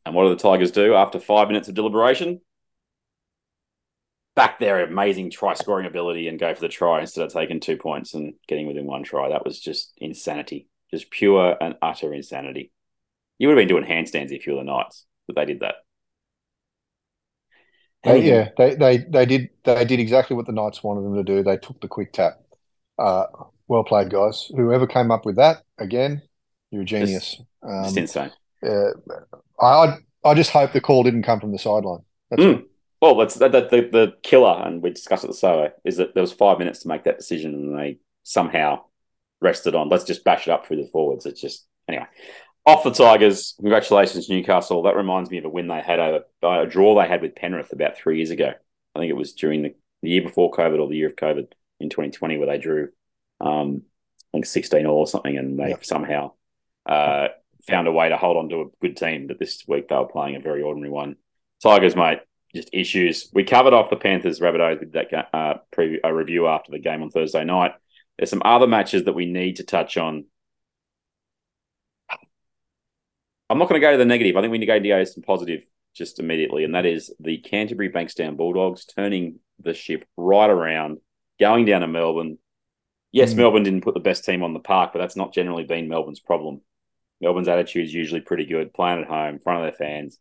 And 0.05 0.15
what 0.15 0.23
do 0.23 0.29
the 0.29 0.35
Tigers 0.35 0.71
do 0.71 0.95
after 0.95 1.19
five 1.19 1.47
minutes 1.47 1.67
of 1.67 1.75
deliberation? 1.75 2.41
back 4.35 4.59
their 4.59 4.83
amazing 4.83 5.29
try 5.29 5.53
scoring 5.53 5.85
ability 5.85 6.27
and 6.27 6.39
go 6.39 6.53
for 6.53 6.61
the 6.61 6.67
try 6.67 7.01
instead 7.01 7.25
of 7.25 7.31
taking 7.31 7.59
two 7.59 7.77
points 7.77 8.13
and 8.13 8.33
getting 8.47 8.67
within 8.67 8.85
one 8.85 9.03
try. 9.03 9.29
That 9.29 9.45
was 9.45 9.59
just 9.59 9.93
insanity, 9.97 10.67
just 10.91 11.11
pure 11.11 11.55
and 11.59 11.75
utter 11.81 12.13
insanity. 12.13 12.71
You 13.37 13.47
would 13.47 13.57
have 13.57 13.67
been 13.67 13.75
doing 13.75 13.85
handstands 13.85 14.31
if 14.31 14.47
you 14.47 14.53
were 14.53 14.59
the 14.59 14.65
Knights, 14.65 15.05
but 15.27 15.35
they 15.35 15.45
did 15.45 15.59
that. 15.59 15.75
They, 18.03 18.27
yeah, 18.27 18.49
they, 18.57 18.75
they 18.75 18.97
they 18.97 19.25
did 19.25 19.49
they 19.63 19.85
did 19.85 19.99
exactly 19.99 20.35
what 20.35 20.45
the 20.45 20.51
Knights 20.51 20.83
wanted 20.83 21.03
them 21.03 21.15
to 21.15 21.23
do. 21.23 21.41
They 21.41 21.57
took 21.57 21.79
the 21.79 21.87
quick 21.87 22.11
tap. 22.11 22.39
Uh, 22.99 23.25
well 23.67 23.83
played, 23.83 24.09
guys. 24.09 24.51
Whoever 24.55 24.87
came 24.87 25.09
up 25.09 25.25
with 25.25 25.37
that, 25.37 25.63
again, 25.77 26.21
you're 26.69 26.81
a 26.81 26.85
genius. 26.85 27.41
Um, 27.61 27.83
just 27.85 27.97
insane. 27.97 28.31
uh, 28.61 28.91
I 29.59 29.97
I 30.23 30.33
just 30.33 30.51
hope 30.51 30.73
the 30.73 30.81
call 30.81 31.03
didn't 31.03 31.23
come 31.23 31.39
from 31.39 31.51
the 31.51 31.59
sideline. 31.59 32.03
That's 32.29 32.43
Mm. 32.43 32.65
Well, 33.01 33.15
that's 33.15 33.35
that, 33.35 33.51
that, 33.51 33.69
the, 33.69 33.81
the 33.81 34.13
killer, 34.23 34.63
and 34.65 34.81
we 34.81 34.89
discussed 34.89 35.25
it 35.25 35.27
the 35.27 35.33
solo, 35.33 35.73
is 35.83 35.97
that 35.97 36.13
there 36.13 36.21
was 36.21 36.31
five 36.31 36.57
minutes 36.57 36.79
to 36.79 36.87
make 36.87 37.03
that 37.03 37.17
decision, 37.17 37.53
and 37.53 37.77
they 37.77 37.99
somehow 38.23 38.83
rested 39.41 39.75
on. 39.75 39.89
Let's 39.89 40.05
just 40.05 40.23
bash 40.23 40.47
it 40.47 40.51
up 40.51 40.65
through 40.65 40.77
the 40.77 40.87
forwards. 40.87 41.25
It's 41.25 41.41
just 41.41 41.67
anyway. 41.89 42.05
Off 42.65 42.83
the 42.83 42.91
Tigers, 42.91 43.55
congratulations 43.59 44.29
Newcastle. 44.29 44.83
That 44.83 44.95
reminds 44.95 45.29
me 45.29 45.37
of 45.37 45.45
a 45.45 45.49
win 45.49 45.67
they 45.67 45.81
had 45.81 45.99
over 45.99 46.23
a 46.43 46.65
draw 46.65 46.95
they 46.95 47.07
had 47.07 47.21
with 47.21 47.35
Penrith 47.35 47.73
about 47.73 47.97
three 47.97 48.17
years 48.17 48.29
ago. 48.29 48.53
I 48.95 48.99
think 48.99 49.09
it 49.09 49.17
was 49.17 49.33
during 49.33 49.63
the, 49.63 49.75
the 50.01 50.09
year 50.09 50.21
before 50.21 50.51
COVID 50.51 50.79
or 50.79 50.87
the 50.87 50.95
year 50.95 51.07
of 51.07 51.15
COVID 51.17 51.47
in 51.81 51.89
2020, 51.89 52.37
where 52.37 52.47
they 52.47 52.57
drew, 52.57 52.89
um, 53.41 53.81
I 54.33 54.37
think 54.37 54.45
16 54.45 54.85
all 54.85 54.99
or 54.99 55.07
something, 55.07 55.37
and 55.37 55.59
they 55.59 55.69
Yeah. 55.71 55.75
somehow 55.81 56.31
uh, 56.85 57.29
found 57.67 57.87
a 57.87 57.91
way 57.91 58.09
to 58.09 58.17
hold 58.17 58.37
on 58.37 58.49
to 58.49 58.61
a 58.61 58.65
good 58.81 58.95
team. 58.95 59.27
But 59.27 59.39
this 59.39 59.63
week 59.67 59.89
they 59.89 59.95
were 59.95 60.05
playing 60.05 60.37
a 60.37 60.39
very 60.39 60.61
ordinary 60.61 60.89
one. 60.91 61.17
Tigers, 61.61 61.97
mate, 61.97 62.19
just 62.55 62.69
issues. 62.71 63.29
We 63.33 63.43
covered 63.43 63.73
off 63.73 63.89
the 63.89 63.95
Panthers 63.97 64.39
Rabbitohs 64.39 64.79
with 64.79 64.93
that 64.93 65.29
uh, 65.33 65.55
preview, 65.75 65.97
a 66.03 66.13
review 66.13 66.47
after 66.47 66.71
the 66.71 66.79
game 66.79 67.01
on 67.01 67.09
Thursday 67.09 67.43
night. 67.43 67.73
There's 68.17 68.29
some 68.29 68.41
other 68.45 68.67
matches 68.67 69.03
that 69.05 69.13
we 69.13 69.25
need 69.25 69.57
to 69.57 69.63
touch 69.63 69.97
on. 69.97 70.25
I'm 73.53 73.59
not 73.59 73.69
going 73.69 73.79
to 73.79 73.85
go 73.85 73.91
to 73.91 73.99
the 73.99 74.05
negative. 74.05 74.35
I 74.35 74.41
think 74.41 74.51
we 74.51 74.57
need 74.57 74.65
to 74.65 74.79
go 74.79 74.97
to 74.99 75.05
some 75.05 75.21
positive 75.21 75.61
just 75.93 76.19
immediately, 76.19 76.63
and 76.63 76.73
that 76.73 76.87
is 76.87 77.13
the 77.19 77.37
Canterbury 77.37 77.91
Bankstown 77.91 78.35
Bulldogs 78.35 78.83
turning 78.85 79.35
the 79.59 79.75
ship 79.75 80.05
right 80.17 80.49
around, 80.49 80.97
going 81.39 81.65
down 81.65 81.81
to 81.81 81.87
Melbourne. 81.87 82.39
Yes, 83.11 83.35
Mm. 83.35 83.37
Melbourne 83.37 83.63
didn't 83.63 83.83
put 83.83 83.93
the 83.93 83.99
best 83.99 84.25
team 84.25 84.41
on 84.41 84.53
the 84.53 84.59
park, 84.59 84.91
but 84.91 84.97
that's 84.97 85.15
not 85.15 85.35
generally 85.35 85.65
been 85.65 85.87
Melbourne's 85.87 86.19
problem. 86.19 86.61
Melbourne's 87.21 87.47
attitude 87.47 87.85
is 87.85 87.93
usually 87.93 88.21
pretty 88.21 88.45
good, 88.45 88.73
playing 88.73 89.01
at 89.01 89.07
home, 89.07 89.35
in 89.35 89.39
front 89.39 89.59
of 89.59 89.65
their 89.65 89.87
fans. 89.87 90.17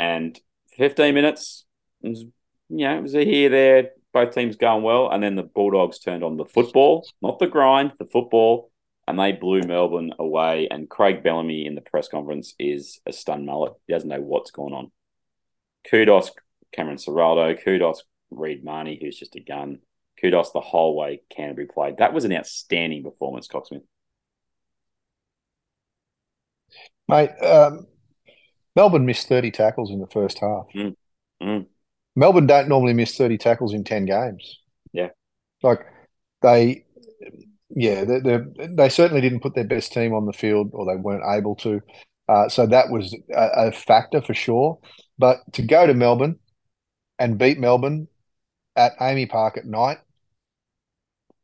And 0.00 0.36
15 0.76 1.14
minutes, 1.14 1.64
it 2.02 2.08
was, 2.08 2.22
you 2.68 2.88
know, 2.88 2.98
it 2.98 3.02
was 3.02 3.14
a 3.14 3.24
here, 3.24 3.48
there, 3.48 3.90
both 4.12 4.34
teams 4.34 4.56
going 4.56 4.82
well. 4.82 5.08
And 5.08 5.22
then 5.22 5.36
the 5.36 5.44
Bulldogs 5.44 6.00
turned 6.00 6.24
on 6.24 6.36
the 6.36 6.44
football, 6.44 7.06
not 7.22 7.38
the 7.38 7.46
grind, 7.46 7.92
the 8.00 8.06
football, 8.06 8.72
and 9.06 9.18
they 9.18 9.32
blew 9.32 9.60
Melbourne 9.62 10.12
away. 10.18 10.68
And 10.70 10.88
Craig 10.88 11.22
Bellamy 11.22 11.66
in 11.66 11.74
the 11.74 11.80
press 11.80 12.08
conference 12.08 12.54
is 12.58 13.00
a 13.06 13.12
stunned 13.12 13.46
mullet. 13.46 13.74
He 13.86 13.92
doesn't 13.92 14.08
know 14.08 14.20
what's 14.20 14.50
going 14.50 14.74
on. 14.74 14.90
Kudos, 15.88 16.32
Cameron 16.72 16.96
Ciraldo. 16.96 17.62
Kudos, 17.62 18.02
Reed 18.30 18.64
Mahoney, 18.64 18.98
who's 19.00 19.18
just 19.18 19.36
a 19.36 19.40
gun. 19.40 19.78
Kudos 20.20 20.52
the 20.52 20.60
whole 20.60 20.96
way 20.96 21.20
Canterbury 21.30 21.66
played. 21.66 21.98
That 21.98 22.14
was 22.14 22.24
an 22.24 22.32
outstanding 22.32 23.04
performance, 23.04 23.48
Coxsmith. 23.48 23.82
Mate, 27.08 27.30
um, 27.42 27.86
Melbourne 28.74 29.06
missed 29.06 29.28
30 29.28 29.50
tackles 29.52 29.90
in 29.90 30.00
the 30.00 30.06
first 30.08 30.38
half. 30.38 30.66
Mm. 30.74 30.96
Mm. 31.42 31.66
Melbourne 32.16 32.46
don't 32.46 32.68
normally 32.68 32.94
miss 32.94 33.16
30 33.16 33.38
tackles 33.38 33.74
in 33.74 33.84
10 33.84 34.06
games. 34.06 34.58
Yeah. 34.92 35.08
Like 35.62 35.86
they, 36.42 36.84
yeah, 37.76 38.04
they, 38.04 38.20
they, 38.20 38.38
they 38.70 38.88
certainly 38.88 39.20
didn't 39.20 39.40
put 39.40 39.54
their 39.54 39.66
best 39.66 39.92
team 39.92 40.14
on 40.14 40.24
the 40.24 40.32
field 40.32 40.70
or 40.72 40.86
they 40.86 40.96
weren't 40.98 41.22
able 41.28 41.54
to. 41.56 41.82
Uh, 42.26 42.48
so 42.48 42.66
that 42.66 42.90
was 42.90 43.14
a, 43.34 43.68
a 43.68 43.72
factor 43.72 44.22
for 44.22 44.32
sure. 44.32 44.78
But 45.18 45.40
to 45.52 45.62
go 45.62 45.86
to 45.86 45.92
Melbourne 45.92 46.38
and 47.18 47.38
beat 47.38 47.58
Melbourne 47.58 48.08
at 48.74 48.98
AAMI 48.98 49.28
Park 49.28 49.58
at 49.58 49.66
night, 49.66 49.98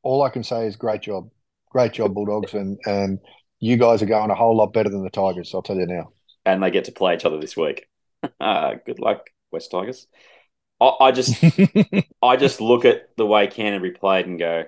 all 0.02 0.22
I 0.22 0.30
can 0.30 0.42
say 0.42 0.66
is 0.66 0.74
great 0.74 1.02
job. 1.02 1.28
Great 1.70 1.92
job, 1.92 2.14
Bulldogs. 2.14 2.54
And, 2.54 2.78
and 2.86 3.18
you 3.60 3.76
guys 3.76 4.02
are 4.02 4.06
going 4.06 4.30
a 4.30 4.34
whole 4.34 4.56
lot 4.56 4.72
better 4.72 4.88
than 4.88 5.04
the 5.04 5.10
Tigers, 5.10 5.52
I'll 5.54 5.60
tell 5.60 5.76
you 5.76 5.86
now. 5.86 6.12
And 6.46 6.62
they 6.62 6.70
get 6.70 6.86
to 6.86 6.92
play 6.92 7.14
each 7.14 7.26
other 7.26 7.38
this 7.38 7.58
week. 7.58 7.86
uh, 8.40 8.76
good 8.86 9.00
luck, 9.00 9.28
West 9.50 9.70
Tigers. 9.70 10.06
I, 10.80 10.92
I 10.98 11.12
just 11.12 11.44
I 12.22 12.36
just 12.36 12.62
look 12.62 12.86
at 12.86 13.14
the 13.18 13.26
way 13.26 13.46
Canterbury 13.48 13.92
played 13.92 14.26
and 14.26 14.38
go, 14.38 14.64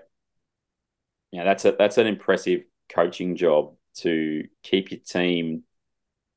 yeah, 1.34 1.44
that's 1.44 1.64
a 1.64 1.72
that's 1.72 1.98
an 1.98 2.06
impressive 2.06 2.62
coaching 2.88 3.36
job 3.36 3.74
to 3.96 4.44
keep 4.62 4.90
your 4.92 5.00
team 5.00 5.64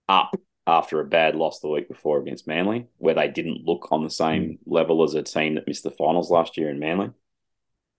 up 0.09 0.31
after 0.65 0.99
a 0.99 1.05
bad 1.05 1.35
loss 1.35 1.59
the 1.59 1.69
week 1.69 1.87
before 1.87 2.19
against 2.19 2.47
Manly, 2.47 2.87
where 2.97 3.13
they 3.13 3.27
didn't 3.29 3.63
look 3.65 3.89
on 3.91 4.03
the 4.03 4.09
same 4.09 4.59
level 4.65 5.03
as 5.03 5.13
a 5.13 5.21
team 5.23 5.55
that 5.55 5.67
missed 5.67 5.83
the 5.83 5.91
finals 5.91 6.31
last 6.31 6.57
year 6.57 6.69
in 6.69 6.79
Manly, 6.79 7.11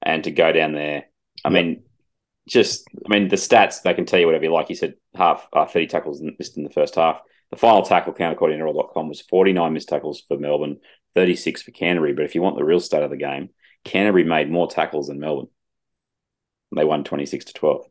and 0.03 0.25
to 0.25 0.31
go 0.31 0.53
down 0.53 0.73
there. 0.73 1.05
I 1.45 1.51
Yep. 1.51 1.65
mean, 1.65 1.83
just, 2.49 2.89
I 3.07 3.09
mean, 3.15 3.29
the 3.29 3.37
stats, 3.37 3.83
they 3.83 3.95
can 3.95 4.07
tell 4.07 4.19
you 4.21 4.27
whatever 4.27 4.45
you 4.45 4.53
like. 4.53 4.69
You 4.71 4.77
said 4.77 4.95
half, 5.15 5.49
uh, 5.53 5.67
30 5.67 5.87
tackles 5.87 6.23
missed 6.39 6.57
in 6.57 6.65
the 6.65 6.71
first 6.71 6.97
half. 6.97 7.21
The 7.51 7.57
final 7.57 7.83
tackle 7.83 8.13
count, 8.13 8.35
according 8.35 8.59
to 8.59 8.65
NRL.com, 8.65 9.09
was 9.09 9.21
49 9.23 9.73
missed 9.73 9.89
tackles 9.89 10.23
for 10.29 10.37
Melbourne, 10.39 10.81
36 11.15 11.63
for 11.63 11.71
Canterbury. 11.71 12.13
But 12.15 12.25
if 12.25 12.35
you 12.35 12.43
want 12.43 12.57
the 12.57 12.65
real 12.65 12.81
state 12.81 13.03
of 13.03 13.11
the 13.11 13.17
game, 13.17 13.51
Canterbury 13.85 14.25
made 14.25 14.51
more 14.51 14.69
tackles 14.69 15.09
than 15.09 15.21
Melbourne. 15.21 15.49
They 16.75 16.85
won 16.85 17.05
26 17.05 17.47
to 17.47 17.53
12. 17.53 17.87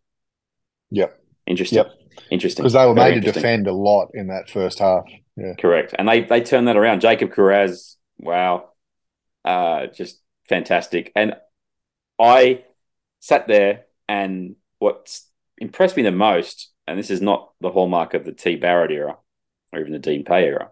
Yep. 0.92 1.20
Interesting. 1.46 1.78
Yep. 1.78 1.94
Interesting. 2.30 2.64
Because 2.64 2.74
they 2.74 2.86
were 2.86 2.94
Very 2.94 3.16
made 3.16 3.24
to 3.24 3.32
defend 3.32 3.68
a 3.68 3.74
lot 3.74 4.10
in 4.14 4.28
that 4.28 4.50
first 4.50 4.80
half. 4.80 5.06
Yeah. 5.36 5.54
Correct. 5.60 5.94
And 5.98 6.08
they 6.08 6.24
they 6.24 6.42
turned 6.42 6.68
that 6.68 6.78
around. 6.78 7.02
Jacob 7.02 7.32
Kiraz, 7.32 7.96
wow. 8.18 8.70
Uh 9.46 9.88
just 9.88 10.20
fantastic. 10.50 11.12
And 11.16 11.36
I 12.20 12.64
sat 13.20 13.48
there 13.48 13.86
and 14.08 14.56
what 14.80 15.20
impressed 15.58 15.98
me 15.98 16.04
the 16.04 16.12
most, 16.12 16.72
and 16.88 16.98
this 16.98 17.10
is 17.10 17.22
not 17.22 17.52
the 17.62 17.72
hallmark 17.72 18.14
of 18.14 18.26
the 18.26 18.32
T 18.32 18.56
Barrett 18.56 18.92
era 18.92 19.18
or 19.74 19.80
even 19.80 19.94
the 19.94 20.00
Dean 20.00 20.24
Pay 20.24 20.46
era, 20.46 20.72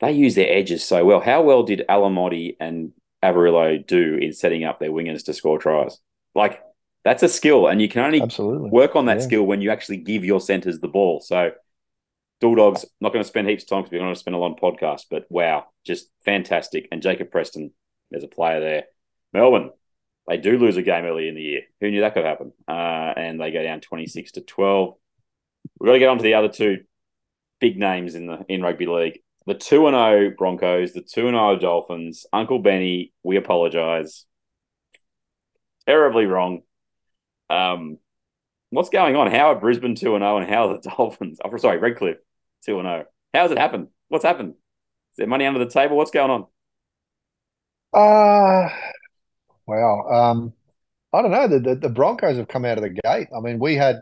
they 0.00 0.12
use 0.12 0.34
their 0.34 0.50
edges 0.50 0.84
so 0.84 1.04
well. 1.04 1.20
How 1.20 1.42
well 1.42 1.62
did 1.62 1.84
Alamoti 1.88 2.56
and 2.58 2.92
Averillo 3.22 3.84
do 3.86 4.16
in 4.16 4.32
setting 4.32 4.64
up 4.64 4.80
their 4.80 4.90
wingers 4.90 5.24
to 5.26 5.34
score 5.34 5.58
tries? 5.58 5.98
Like 6.34 6.60
that's 7.04 7.22
a 7.22 7.28
skill, 7.28 7.66
and 7.68 7.80
you 7.80 7.88
can 7.88 8.04
only 8.04 8.20
Absolutely. 8.20 8.70
work 8.70 8.94
on 8.96 9.06
that 9.06 9.18
Yeah. 9.18 9.24
skill 9.24 9.42
when 9.44 9.60
you 9.60 9.70
actually 9.70 9.98
give 9.98 10.24
your 10.24 10.40
centers 10.40 10.80
the 10.80 10.88
ball. 10.88 11.20
So, 11.20 11.52
Bulldogs, 12.40 12.84
not 13.00 13.12
going 13.12 13.22
to 13.22 13.28
spend 13.28 13.48
heaps 13.48 13.64
of 13.64 13.68
time 13.68 13.82
because 13.82 13.92
we're 13.92 14.00
going 14.00 14.14
to 14.14 14.18
spend 14.18 14.34
a 14.34 14.38
lot 14.38 14.52
on 14.52 14.56
podcast, 14.56 15.06
but 15.10 15.26
wow, 15.30 15.66
just 15.84 16.10
fantastic. 16.24 16.88
And 16.90 17.02
Jacob 17.02 17.30
Preston, 17.30 17.72
there's 18.10 18.24
a 18.24 18.28
player 18.28 18.60
there. 18.60 18.84
Melbourne, 19.32 19.70
they 20.28 20.38
do 20.38 20.58
lose 20.58 20.76
a 20.76 20.82
game 20.82 21.04
early 21.04 21.28
in 21.28 21.34
the 21.34 21.42
year. 21.42 21.62
Who 21.80 21.90
knew 21.90 22.00
that 22.00 22.14
could 22.14 22.24
happen? 22.24 22.52
Uh, 22.66 23.12
and 23.16 23.40
they 23.40 23.50
go 23.52 23.62
down 23.62 23.80
26 23.80 24.32
to 24.32 24.40
12. 24.40 24.94
We've 25.78 25.86
got 25.86 25.92
to 25.92 25.98
get 25.98 26.08
on 26.08 26.18
to 26.18 26.22
the 26.22 26.34
other 26.34 26.48
two 26.48 26.84
big 27.60 27.78
names 27.78 28.14
in 28.16 28.26
the 28.26 28.44
in 28.48 28.60
rugby 28.62 28.86
league. 28.86 29.20
The 29.46 29.54
2 29.54 29.86
and 29.88 29.94
0 29.94 30.34
Broncos, 30.36 30.92
the 30.92 31.00
2 31.00 31.28
and 31.28 31.36
0 31.36 31.56
Dolphins. 31.58 32.26
Uncle 32.32 32.58
Benny, 32.60 33.12
we 33.22 33.36
apologize. 33.36 34.24
Terribly 35.86 36.26
wrong. 36.26 36.62
Um, 37.52 37.98
what's 38.70 38.88
going 38.88 39.14
on? 39.16 39.30
How 39.30 39.52
are 39.52 39.60
Brisbane 39.60 39.94
2 39.94 40.14
and 40.14 40.22
0 40.22 40.38
and 40.38 40.50
how 40.50 40.68
are 40.68 40.74
the 40.80 40.90
Dolphins? 40.96 41.38
Oh, 41.44 41.56
sorry, 41.56 41.78
Redcliffe 41.78 42.18
2 42.64 42.78
and 42.78 42.86
0. 42.86 43.04
How's 43.34 43.50
it 43.50 43.58
happened? 43.58 43.88
What's 44.08 44.24
happened? 44.24 44.50
Is 44.50 45.16
there 45.18 45.26
money 45.26 45.46
under 45.46 45.58
the 45.58 45.70
table? 45.70 45.96
What's 45.96 46.10
going 46.10 46.30
on? 46.30 46.46
Uh 47.92 48.70
wow. 49.66 50.08
Um, 50.10 50.52
I 51.12 51.20
don't 51.20 51.30
know. 51.30 51.46
The, 51.46 51.60
the 51.60 51.74
the 51.74 51.88
Broncos 51.90 52.38
have 52.38 52.48
come 52.48 52.64
out 52.64 52.78
of 52.78 52.84
the 52.84 52.90
gate. 52.90 53.28
I 53.36 53.40
mean, 53.40 53.58
we 53.58 53.74
had 53.74 53.96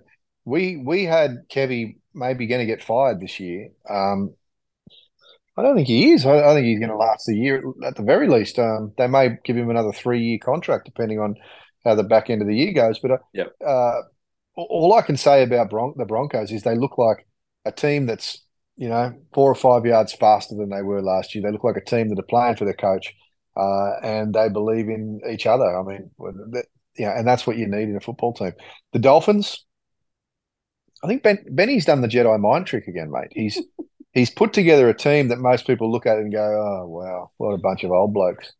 we 0.44 0.76
we 0.76 1.04
had 1.04 1.48
Kevy 1.52 1.96
maybe 2.14 2.46
going 2.46 2.60
to 2.60 2.66
get 2.66 2.84
fired 2.84 3.20
this 3.20 3.40
year. 3.40 3.70
Um, 3.88 4.34
I 5.56 5.62
don't 5.62 5.74
think 5.74 5.88
he 5.88 6.12
is. 6.12 6.24
I, 6.24 6.38
I 6.38 6.54
think 6.54 6.66
he's 6.66 6.78
going 6.78 6.90
to 6.90 6.96
last 6.96 7.26
the 7.26 7.34
year 7.34 7.62
at 7.84 7.96
the 7.96 8.02
very 8.02 8.28
least. 8.28 8.58
Um, 8.58 8.92
they 8.96 9.08
may 9.08 9.36
give 9.44 9.56
him 9.56 9.70
another 9.70 9.92
three 9.92 10.22
year 10.22 10.38
contract 10.38 10.84
depending 10.84 11.18
on 11.18 11.34
how 11.84 11.94
the 11.94 12.02
back 12.04 12.30
end 12.30 12.42
of 12.42 12.48
the 12.48 12.56
year 12.56 12.72
goes. 12.72 12.98
But 12.98 13.12
uh, 13.12 13.18
uh, 13.64 14.02
all- 14.56 14.66
all 14.70 14.94
I 14.94 15.02
can 15.02 15.16
say 15.16 15.42
about 15.42 15.70
Bron- 15.70 15.94
the 15.96 16.04
Broncos 16.04 16.50
is 16.52 16.62
they 16.62 16.76
look 16.76 16.98
like 16.98 17.26
a 17.64 17.72
team 17.72 18.06
that's 18.06 18.42
you 18.76 18.88
know 18.88 19.12
four 19.34 19.50
or 19.50 19.54
five 19.54 19.84
yards 19.86 20.12
faster 20.12 20.54
than 20.56 20.70
they 20.70 20.82
were 20.82 21.02
last 21.02 21.34
year. 21.34 21.42
They 21.42 21.52
look 21.52 21.64
like 21.64 21.76
a 21.76 21.84
team 21.84 22.08
that 22.08 22.18
are 22.18 22.22
playing 22.22 22.56
for 22.56 22.64
their 22.64 22.74
coach 22.74 23.14
uh, 23.56 23.92
and 24.02 24.34
they 24.34 24.48
believe 24.48 24.88
in 24.88 25.20
each 25.30 25.46
other. 25.46 25.64
I 25.78 25.82
mean, 25.82 26.10
that, 26.18 26.66
yeah, 26.96 27.18
and 27.18 27.26
that's 27.26 27.46
what 27.46 27.56
you 27.56 27.66
need 27.66 27.88
in 27.88 27.96
a 27.96 28.00
football 28.00 28.32
team. 28.32 28.52
The 28.92 28.98
Dolphins, 28.98 29.64
I 31.02 31.06
think 31.06 31.22
Ben 31.22 31.44
Benny's 31.50 31.84
done 31.86 32.00
the 32.00 32.08
Jedi 32.08 32.38
mind 32.40 32.66
trick 32.66 32.86
again, 32.86 33.10
mate. 33.10 33.28
He's 33.32 33.60
he's 34.12 34.30
put 34.30 34.52
together 34.52 34.88
a 34.88 34.96
team 34.96 35.28
that 35.28 35.38
most 35.38 35.66
people 35.66 35.90
look 35.90 36.06
at 36.06 36.18
and 36.18 36.32
go, 36.32 36.42
"Oh 36.42 36.88
wow, 36.88 37.30
what 37.38 37.52
a 37.52 37.58
bunch 37.58 37.84
of 37.84 37.90
old 37.90 38.12
blokes." 38.14 38.52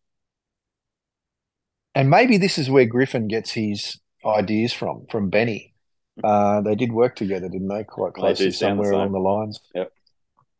And 1.95 2.09
maybe 2.11 2.39
this 2.39 2.59
is 2.59 2.71
where 2.71 2.85
Griffin 2.87 3.29
gets 3.29 3.51
his 3.51 3.99
ideas 4.25 4.73
from, 4.73 5.07
from 5.11 5.29
Benny. 5.31 5.75
Uh, 6.23 6.61
they 6.61 6.75
did 6.75 6.93
work 6.93 7.17
together, 7.17 7.49
didn't 7.49 7.69
they? 7.69 7.85
Quite 7.85 8.15
closely 8.15 8.51
sound 8.51 8.79
the 8.79 8.85
somewhere 8.85 8.93
along 8.93 9.13
the 9.13 9.19
lines. 9.19 9.61
Yep. 9.75 9.93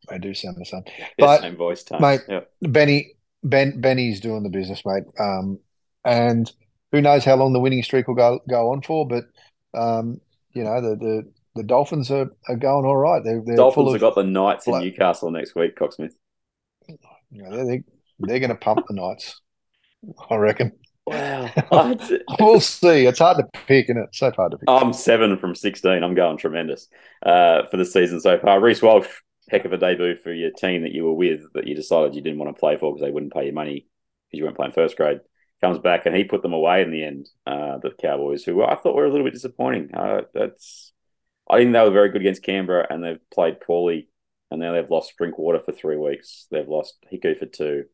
They 0.09 0.17
do 0.17 0.33
sound 0.33 0.57
the 0.59 0.65
same. 0.65 0.83
Yeah, 0.97 1.07
But, 1.17 1.41
same 1.41 1.55
voice 1.55 1.83
tone. 1.83 2.01
mate, 2.01 2.21
Yep. 2.27 2.51
Benny 2.61 3.13
Ben 3.43 3.79
Benny's 3.81 4.19
doing 4.19 4.43
the 4.43 4.49
business, 4.49 4.83
mate. 4.85 5.03
Um, 5.19 5.59
and 6.05 6.51
who 6.91 7.01
knows 7.01 7.23
how 7.25 7.35
long 7.35 7.53
the 7.53 7.59
winning 7.59 7.83
streak 7.83 8.07
will 8.07 8.15
go 8.15 8.39
go 8.49 8.71
on 8.71 8.81
for? 8.81 9.07
But 9.07 9.25
um, 9.73 10.19
you 10.53 10.63
know 10.63 10.81
the 10.81 10.95
the, 10.95 11.31
the 11.55 11.63
Dolphins 11.63 12.11
are, 12.11 12.29
are 12.47 12.55
going 12.55 12.85
all 12.85 12.97
right. 12.97 13.23
They're 13.23 13.41
they're 13.45 13.55
Dolphins 13.55 13.93
have 13.93 14.01
got 14.01 14.15
the 14.15 14.23
Knights 14.23 14.67
in 14.67 14.79
Newcastle 14.79 15.31
next 15.31 15.55
week, 15.55 15.75
Cocksmith. 15.75 16.13
you 16.87 17.43
know, 17.43 17.65
they're 17.65 17.83
they're 18.19 18.39
going 18.39 18.49
to 18.49 18.55
pump 18.55 18.85
the 18.87 18.93
Knights. 18.93 19.39
I 20.29 20.35
reckon. 20.35 20.73
Wow. 21.05 21.49
We'll 22.39 22.59
see. 22.59 23.05
It's 23.05 23.19
hard 23.19 23.37
to 23.37 23.59
pick, 23.67 23.89
and 23.89 23.99
it's 23.99 24.17
so 24.17 24.31
hard 24.31 24.51
to 24.51 24.57
pick. 24.57 24.69
I'm 24.69 24.93
seven 24.93 25.37
from 25.37 25.55
16. 25.55 26.03
I'm 26.03 26.15
going 26.15 26.37
tremendous 26.37 26.87
uh, 27.23 27.63
for 27.69 27.77
the 27.77 27.85
season 27.85 28.19
so 28.19 28.37
far. 28.39 28.59
Reece 28.59 28.81
Walsh, 28.81 29.07
heck 29.49 29.65
of 29.65 29.73
a 29.73 29.77
debut 29.77 30.15
for 30.15 30.33
your 30.33 30.51
team 30.51 30.83
that 30.83 30.93
you 30.93 31.05
were 31.05 31.13
with 31.13 31.41
that 31.53 31.67
you 31.67 31.75
decided 31.75 32.15
you 32.15 32.21
didn't 32.21 32.39
want 32.39 32.55
to 32.55 32.59
play 32.59 32.77
for 32.77 32.91
because 32.91 33.05
they 33.05 33.11
wouldn't 33.11 33.33
pay 33.33 33.47
you 33.47 33.53
money 33.53 33.87
because 34.27 34.39
you 34.39 34.43
weren't 34.45 34.55
playing 34.55 34.71
first 34.71 34.97
grade. 34.97 35.19
Comes 35.61 35.77
back 35.77 36.05
and 36.05 36.15
he 36.15 36.23
put 36.23 36.41
them 36.41 36.53
away 36.53 36.81
in 36.81 36.89
the 36.89 37.03
end, 37.03 37.29
uh, 37.45 37.77
the 37.77 37.91
Cowboys, 37.91 38.43
who 38.43 38.63
I 38.63 38.75
thought 38.75 38.95
were 38.95 39.05
a 39.05 39.11
little 39.11 39.25
bit 39.25 39.33
disappointing. 39.33 39.93
Uh, 39.93 40.21
that's 40.33 40.91
I 41.49 41.57
think 41.57 41.73
they 41.73 41.81
were 41.81 41.91
very 41.91 42.09
good 42.09 42.21
against 42.21 42.43
Canberra 42.43 42.87
and 42.89 43.03
they've 43.03 43.29
played 43.31 43.61
poorly 43.61 44.07
and 44.49 44.59
now 44.59 44.73
they've 44.73 44.89
lost 44.89 45.15
Drinkwater 45.17 45.59
for 45.59 45.71
three 45.71 45.97
weeks. 45.97 46.47
They've 46.49 46.67
lost 46.67 46.97
Hiku 47.11 47.37
for 47.37 47.45
two. 47.45 47.85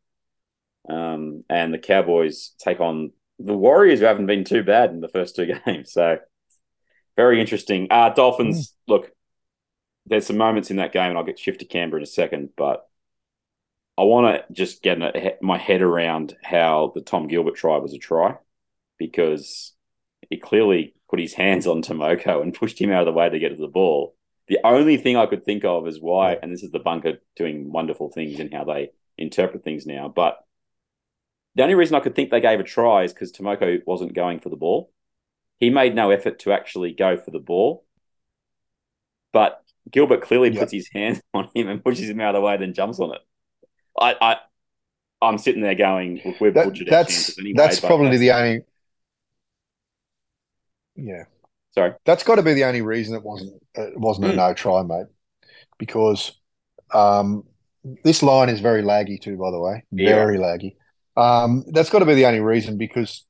Um, 0.90 1.44
and 1.50 1.74
the 1.74 1.80
Cowboys 1.80 2.52
take 2.60 2.80
on 2.80 3.12
the 3.40 3.56
Warriors, 3.56 4.00
who 4.00 4.06
haven't 4.06 4.26
been 4.26 4.44
too 4.44 4.64
bad 4.64 4.92
in 4.92 5.02
the 5.02 5.10
first 5.10 5.36
two 5.36 5.48
games. 5.66 5.92
So 5.92 6.18
very 7.16 7.42
interesting. 7.42 7.88
Uh, 7.90 8.10
Dolphins, 8.10 8.74
look, 8.88 9.12
there's 10.06 10.26
some 10.26 10.38
moments 10.38 10.72
in 10.72 10.78
that 10.78 10.94
game, 10.94 11.10
and 11.10 11.18
I'll 11.18 11.24
get 11.24 11.40
shift 11.40 11.60
to 11.60 11.66
Canberra 11.66 12.00
in 12.00 12.04
a 12.04 12.08
second, 12.08 12.50
but 12.56 12.88
I 13.98 14.04
want 14.04 14.36
to 14.48 14.54
just 14.54 14.84
get 14.84 15.00
my 15.42 15.58
head 15.58 15.82
around 15.82 16.36
how 16.44 16.92
the 16.94 17.02
Tom 17.02 17.28
Gilbert 17.28 17.56
try 17.56 17.78
was 17.78 17.94
a 17.94 17.98
try 17.98 18.36
because 18.98 19.74
he 20.30 20.38
clearly 20.38 20.94
put 21.10 21.20
his 21.20 21.34
hands 21.34 21.66
on 21.66 21.82
Timoko 21.82 22.42
and 22.42 22.54
pushed 22.54 22.80
him 22.80 22.92
out 22.92 23.08
of 23.08 23.14
the 23.14 23.18
way 23.18 23.30
to 23.30 23.40
get 23.40 23.50
to 23.50 23.56
the 23.56 23.68
ball. 23.68 24.16
The 24.48 24.60
only 24.64 24.98
thing 24.98 25.18
I 25.18 25.26
could 25.26 25.44
think 25.44 25.66
of 25.66 25.88
is 25.88 26.00
why, 26.00 26.34
and 26.34 26.54
this 26.54 26.64
is 26.64 26.72
the 26.72 26.80
bunker 26.80 27.14
doing 27.36 27.72
wonderful 27.72 28.10
things 28.10 28.40
in 28.40 28.52
how 28.52 28.64
they 28.64 28.92
interpret 29.18 29.64
things 29.64 29.86
now, 29.86 30.12
but 30.14 30.38
the 31.58 31.64
only 31.64 31.76
reason 31.76 31.96
I 31.96 32.00
could 32.00 32.16
think 32.16 32.30
they 32.32 32.40
gave 32.40 32.60
a 32.60 32.64
try 32.64 33.04
is 33.04 33.14
because 33.14 33.32
Timoko 33.34 33.82
wasn't 33.86 34.14
going 34.14 34.40
for 34.40 34.50
the 34.50 34.56
ball. 34.56 34.92
He 35.60 35.70
made 35.72 35.96
no 35.96 36.12
effort 36.12 36.40
to 36.40 36.54
actually 36.54 36.94
go 36.94 37.18
for 37.18 37.32
the 37.32 37.40
ball. 37.40 37.84
But 39.34 39.62
Gilbert 39.92 40.22
clearly 40.22 40.50
Yep. 40.52 40.60
puts 40.60 40.72
his 40.72 40.88
hands 40.94 41.20
on 41.34 41.50
him 41.56 41.68
and 41.68 41.84
pushes 41.84 42.10
him 42.10 42.22
out 42.22 42.36
of 42.36 42.42
the 42.42 42.46
way, 42.46 42.58
then 42.58 42.74
jumps 42.74 43.00
on 43.00 43.14
it. 43.16 43.22
I, 44.00 44.16
I 44.22 44.38
I'm 45.20 45.40
sitting 45.40 45.62
there 45.64 45.74
going, 45.76 46.22
we've 46.40 46.54
That- 46.54 46.68
butchered 46.68 46.88
that's 46.90 47.38
anyway. 47.40 47.54
that's 47.58 47.80
probably 47.80 48.18
that's- 48.18 48.20
the 48.20 48.32
only. 48.32 48.62
Yeah, 50.96 51.24
sorry. 51.74 51.94
that's 52.06 52.24
got 52.24 52.36
to 52.36 52.44
be 52.44 52.54
the 52.54 52.64
only 52.66 52.82
reason 52.82 53.16
it 53.16 53.24
wasn't 53.24 53.54
it 53.76 54.00
wasn't 54.00 54.28
a 54.28 54.30
Mm. 54.32 54.36
no 54.36 54.54
try, 54.54 54.84
mate. 54.84 55.08
Because 55.78 56.40
um, 56.94 57.44
this 58.04 58.24
line 58.24 58.50
is 58.50 58.60
very 58.62 58.82
laggy 58.82 59.20
too, 59.22 59.38
by 59.38 59.52
the 59.52 59.60
way, 59.60 59.84
Yeah. 59.92 60.16
very 60.16 60.38
laggy. 60.38 60.76
Um, 61.18 61.66
that's 61.72 61.90
got 61.90 62.00
to 62.00 62.06
be 62.06 62.14
the 62.14 62.26
only 62.28 62.40
reason 62.40 62.78
because 62.78 63.26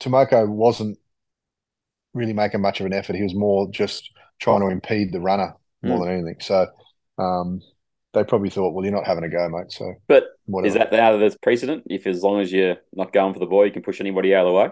Timoko 0.00 0.48
wasn't 0.48 0.98
really 2.14 2.32
making 2.32 2.62
much 2.62 2.80
of 2.80 2.86
an 2.86 2.92
effort. 2.94 3.16
He 3.16 3.22
was 3.22 3.34
more 3.34 3.70
just 3.70 4.10
trying 4.40 4.60
to 4.60 4.68
impede 4.68 5.12
the 5.12 5.20
runner 5.20 5.54
more 5.82 5.98
Mm. 5.98 6.04
than 6.04 6.12
anything. 6.14 6.36
So 6.40 6.66
um, 7.18 7.60
they 8.14 8.24
probably 8.24 8.50
thought, 8.50 8.72
well, 8.72 8.84
you're 8.84 8.94
not 8.94 9.06
having 9.06 9.24
a 9.24 9.28
go, 9.28 9.48
mate. 9.48 9.70
So 9.70 9.94
But 10.06 10.24
whatever. 10.46 10.68
is 10.68 10.74
that 10.74 10.90
now 10.90 11.16
there's 11.16 11.36
precedent? 11.36 11.84
If 11.90 12.06
as 12.06 12.22
long 12.22 12.40
as 12.40 12.50
you're 12.52 12.78
not 12.94 13.12
going 13.12 13.34
for 13.34 13.40
the 13.40 13.46
ball, 13.46 13.66
you 13.66 13.72
can 13.72 13.82
push 13.82 14.00
anybody 14.00 14.34
out 14.34 14.46
of 14.46 14.50
the 14.52 14.58
way. 14.58 14.70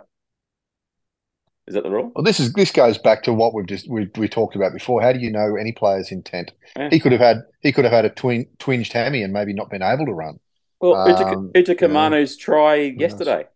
Is 1.68 1.74
that 1.74 1.82
the 1.82 1.90
rule? 1.90 2.12
Well, 2.14 2.22
this 2.22 2.38
is 2.38 2.52
this 2.52 2.70
goes 2.70 2.96
back 2.96 3.24
to 3.24 3.32
what 3.34 3.52
we've 3.52 3.66
just 3.66 3.90
we 3.90 4.08
we 4.16 4.28
talked 4.28 4.54
about 4.54 4.72
before. 4.72 5.02
How 5.02 5.12
do 5.12 5.18
you 5.18 5.32
know 5.32 5.56
any 5.56 5.72
player's 5.72 6.12
intent? 6.12 6.52
Yeah. 6.76 6.90
He 6.90 7.00
could 7.00 7.10
have 7.10 7.20
had 7.20 7.38
he 7.60 7.72
could 7.72 7.84
have 7.84 7.92
had 7.92 8.04
a 8.04 8.10
twin 8.10 8.46
twinged 8.60 8.92
hammy 8.92 9.22
and 9.24 9.32
maybe 9.32 9.52
not 9.52 9.68
been 9.68 9.82
able 9.82 10.06
to 10.06 10.12
run. 10.12 10.38
Well, 10.80 10.94
Um, 10.94 11.50
Uta 11.54 11.74
Kamano's 11.74 12.36
try 12.36 12.74
yesterday. 12.76 13.46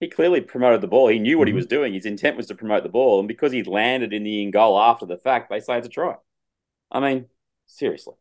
He 0.00 0.08
clearly 0.08 0.42
promoted 0.42 0.82
the 0.82 0.88
ball. 0.88 1.08
He 1.08 1.18
knew 1.18 1.38
what 1.38 1.48
he 1.48 1.52
Mhm. 1.52 1.56
was 1.56 1.66
doing. 1.66 1.94
His 1.94 2.04
intent 2.04 2.36
was 2.36 2.46
to 2.48 2.54
promote 2.54 2.82
the 2.82 2.90
ball, 2.90 3.18
and 3.18 3.26
because 3.28 3.52
he 3.52 3.62
landed 3.62 4.12
in 4.12 4.24
the 4.24 4.42
in 4.42 4.50
goal 4.50 4.78
after 4.78 5.06
the 5.06 5.16
fact, 5.16 5.48
they 5.48 5.60
say 5.60 5.78
it's 5.78 5.86
a 5.86 5.90
try. 5.90 6.16
I 6.90 7.00
mean, 7.00 7.26
seriously. 7.66 8.14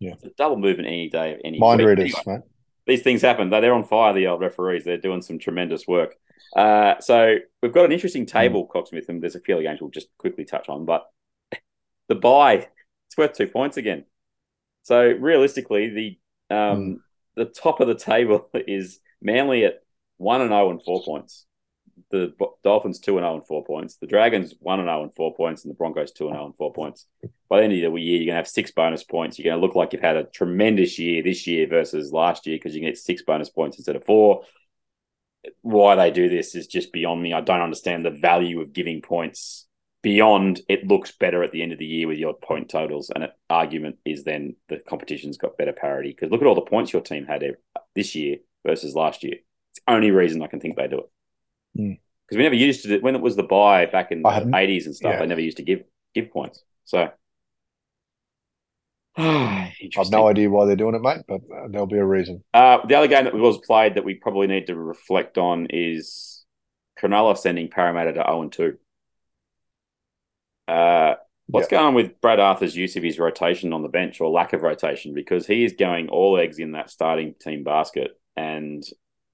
Yeah. 0.00 0.12
It's 0.14 0.24
a 0.24 0.30
double 0.30 0.56
movement 0.56 0.88
any 0.88 1.08
day 1.08 1.34
of 1.34 1.40
any 1.44 1.58
Mind 1.58 1.78
week. 1.80 1.88
readers, 1.88 2.14
Anyway, 2.26 2.38
mate. 2.42 2.50
these 2.86 3.02
things 3.02 3.22
happen. 3.22 3.48
They're, 3.48 3.72
on 3.72 3.84
fire, 3.84 4.12
the 4.12 4.26
old 4.26 4.40
referees. 4.40 4.84
They're 4.84 4.96
doing 4.98 5.22
some 5.22 5.38
tremendous 5.38 5.86
work. 5.86 6.16
Uh, 6.56 6.98
so 7.00 7.36
we've 7.62 7.72
got 7.72 7.84
an 7.84 7.92
interesting 7.92 8.26
table, 8.26 8.66
Cocksmith, 8.66 9.08
and 9.08 9.22
there's 9.22 9.36
a 9.36 9.40
few 9.40 9.62
games 9.62 9.80
we'll 9.80 9.90
just 9.90 10.08
quickly 10.18 10.44
touch 10.44 10.68
on. 10.68 10.84
But 10.84 11.08
the 12.08 12.16
buy, 12.16 12.68
it's 13.06 13.16
worth 13.16 13.32
two 13.34 13.46
points 13.46 13.76
again. 13.76 14.04
So 14.82 15.12
realistically, 15.12 15.88
the 15.90 16.18
um, 16.54 16.96
Mm. 16.96 17.00
The 17.36 17.44
top 17.44 17.80
of 17.80 17.88
the 17.88 17.94
table 17.94 18.48
is 18.54 19.00
Manly 19.22 19.64
at 19.64 19.82
one 20.18 20.42
and 20.42 20.50
zero 20.50 20.70
and 20.70 20.82
four 20.82 21.02
points. 21.02 21.46
The 22.10 22.34
Dolphins 22.62 22.98
two 22.98 23.16
and 23.16 23.24
zero 23.24 23.34
and 23.34 23.46
four 23.46 23.64
points. 23.64 23.96
The 23.96 24.06
Dragons 24.06 24.54
one 24.60 24.80
and 24.80 24.86
zero 24.86 25.02
and 25.02 25.14
four 25.14 25.34
points, 25.34 25.64
and 25.64 25.70
the 25.70 25.76
Broncos 25.76 26.12
two 26.12 26.26
and 26.26 26.34
zero 26.34 26.46
and 26.46 26.56
four 26.56 26.72
points. 26.72 27.06
By 27.48 27.58
the 27.58 27.64
end 27.64 27.72
of 27.72 27.92
the 27.92 28.00
year, 28.00 28.18
you're 28.18 28.26
going 28.26 28.34
to 28.34 28.34
have 28.34 28.48
six 28.48 28.70
bonus 28.70 29.02
points. 29.02 29.38
You're 29.38 29.50
going 29.50 29.60
to 29.60 29.66
look 29.66 29.74
like 29.74 29.92
you've 29.92 30.02
had 30.02 30.16
a 30.16 30.24
tremendous 30.24 30.98
year 30.98 31.22
this 31.22 31.46
year 31.46 31.66
versus 31.66 32.12
last 32.12 32.46
year 32.46 32.56
because 32.56 32.74
you 32.74 32.82
get 32.82 32.98
six 32.98 33.22
bonus 33.22 33.48
points 33.48 33.78
instead 33.78 33.96
of 33.96 34.04
four. 34.04 34.42
Why 35.62 35.94
they 35.94 36.10
do 36.10 36.28
this 36.28 36.54
is 36.54 36.66
just 36.66 36.92
beyond 36.92 37.22
me. 37.22 37.32
I 37.32 37.40
don't 37.40 37.60
understand 37.60 38.04
the 38.04 38.10
value 38.10 38.60
of 38.60 38.72
giving 38.72 39.00
points 39.00 39.66
beyond 40.04 40.60
it 40.68 40.86
looks 40.86 41.10
better 41.10 41.42
at 41.42 41.50
the 41.50 41.62
end 41.62 41.72
of 41.72 41.78
the 41.78 41.86
year 41.86 42.06
with 42.06 42.18
your 42.18 42.34
point 42.34 42.68
totals. 42.68 43.10
And 43.10 43.24
an 43.24 43.30
argument 43.50 43.96
is 44.04 44.22
then 44.22 44.54
the 44.68 44.78
competition's 44.88 45.38
got 45.38 45.56
better 45.56 45.72
parity 45.72 46.10
because 46.10 46.30
look 46.30 46.42
at 46.42 46.46
all 46.46 46.54
the 46.54 46.60
points 46.60 46.92
your 46.92 47.02
team 47.02 47.24
had 47.24 47.42
this 47.96 48.14
year 48.14 48.36
versus 48.64 48.94
last 48.94 49.24
year. 49.24 49.36
It's 49.70 49.80
the 49.84 49.92
only 49.92 50.10
reason 50.12 50.42
I 50.42 50.46
can 50.46 50.60
think 50.60 50.76
they 50.76 50.86
do 50.86 50.98
it. 51.00 51.10
Hmm. 51.74 51.92
Because 52.26 52.36
we 52.36 52.42
never 52.44 52.54
used 52.54 52.82
to 52.82 52.88
do 52.88 53.00
when 53.02 53.16
it 53.16 53.20
was 53.20 53.34
the 53.34 53.42
buy 53.42 53.86
back 53.86 54.12
in 54.12 54.22
the 54.22 54.28
I 54.28 54.34
haven't- 54.34 54.52
80s 54.52 54.86
and 54.86 54.94
stuff, 54.94 55.14
yeah. 55.14 55.18
they 55.20 55.26
never 55.26 55.40
used 55.40 55.56
to 55.56 55.62
give 55.64 55.82
give 56.14 56.30
points. 56.30 56.62
So 56.84 57.08
I've 59.16 60.10
no 60.10 60.28
idea 60.28 60.50
why 60.50 60.66
they're 60.66 60.76
doing 60.76 60.94
it, 60.94 61.02
mate, 61.02 61.22
but 61.26 61.40
uh, 61.54 61.68
there'll 61.70 61.86
be 61.86 61.98
a 61.98 62.04
reason. 62.04 62.44
Uh, 62.52 62.84
the 62.86 62.96
other 62.96 63.08
game 63.08 63.24
that 63.24 63.34
was 63.34 63.58
played 63.58 63.94
that 63.94 64.04
we 64.04 64.14
probably 64.14 64.48
need 64.48 64.66
to 64.66 64.76
reflect 64.76 65.38
on 65.38 65.68
is 65.70 66.44
Cronulla 67.00 67.36
sending 67.38 67.68
Parramatta 67.68 68.12
to 68.12 68.22
0 68.22 68.42
and 68.42 68.52
2. 68.52 68.78
Uh, 70.66 71.14
what's 71.46 71.68
going 71.68 71.84
on 71.84 71.94
with 71.94 72.20
Brad 72.20 72.40
Arthur's 72.40 72.76
use 72.76 72.96
of 72.96 73.02
his 73.02 73.18
rotation 73.18 73.72
on 73.72 73.82
the 73.82 73.88
bench 73.88 74.20
or 74.20 74.30
lack 74.30 74.52
of 74.52 74.62
rotation? 74.62 75.14
Because 75.14 75.46
he 75.46 75.64
is 75.64 75.74
going 75.74 76.08
all 76.08 76.38
eggs 76.38 76.58
in 76.58 76.72
that 76.72 76.90
starting 76.90 77.34
team 77.40 77.64
basket, 77.64 78.12
and 78.36 78.82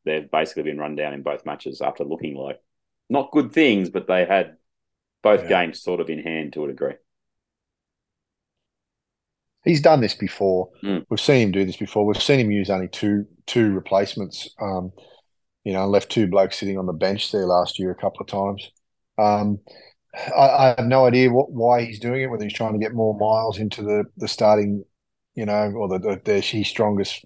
they've 0.04 0.30
basically 0.30 0.64
been 0.64 0.78
run 0.78 0.96
down 0.96 1.14
in 1.14 1.22
both 1.22 1.46
matches 1.46 1.80
after 1.80 2.04
looking 2.04 2.34
like 2.34 2.60
not 3.08 3.32
good 3.32 3.52
things, 3.52 3.90
but 3.90 4.06
they 4.06 4.24
had 4.24 4.56
both 5.22 5.42
Yeah. 5.42 5.48
games 5.48 5.82
sort 5.82 6.00
of 6.00 6.08
in 6.10 6.20
hand 6.20 6.52
to 6.54 6.64
a 6.64 6.68
degree. 6.68 6.94
He's 9.64 9.82
done 9.82 10.00
this 10.00 10.14
before. 10.14 10.70
Mm. 10.82 11.04
We've 11.10 11.20
seen 11.20 11.42
him 11.48 11.52
do 11.52 11.64
this 11.66 11.76
before. 11.76 12.06
We've 12.06 12.22
seen 12.22 12.40
him 12.40 12.50
use 12.50 12.70
only 12.70 12.88
two 12.88 13.26
two 13.46 13.72
replacements. 13.72 14.48
Um, 14.60 14.92
you 15.64 15.74
know, 15.74 15.86
left 15.86 16.10
two 16.10 16.26
blokes 16.26 16.58
sitting 16.58 16.78
on 16.78 16.86
the 16.86 16.94
bench 16.94 17.30
there 17.30 17.46
last 17.46 17.78
year 17.78 17.90
a 17.90 17.94
couple 17.94 18.20
of 18.20 18.26
times. 18.26 18.70
Um, 19.18 19.58
I, 20.14 20.40
I 20.40 20.74
have 20.78 20.86
no 20.86 21.06
idea 21.06 21.30
what 21.30 21.50
why 21.50 21.84
he's 21.84 22.00
doing 22.00 22.22
it. 22.22 22.26
Whether 22.26 22.44
he's 22.44 22.52
trying 22.52 22.72
to 22.72 22.78
get 22.78 22.94
more 22.94 23.16
miles 23.18 23.58
into 23.58 23.82
the 23.82 24.04
the 24.16 24.28
starting, 24.28 24.84
you 25.34 25.46
know, 25.46 25.72
or 25.72 25.88
the, 25.88 25.98
the, 25.98 26.20
the 26.24 26.40
his 26.40 26.68
strongest 26.68 27.24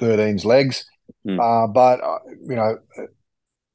13's 0.00 0.44
legs. 0.44 0.84
Mm. 1.26 1.38
Uh, 1.38 1.66
but 1.68 2.02
uh, 2.02 2.18
you 2.48 2.56
know, 2.56 2.78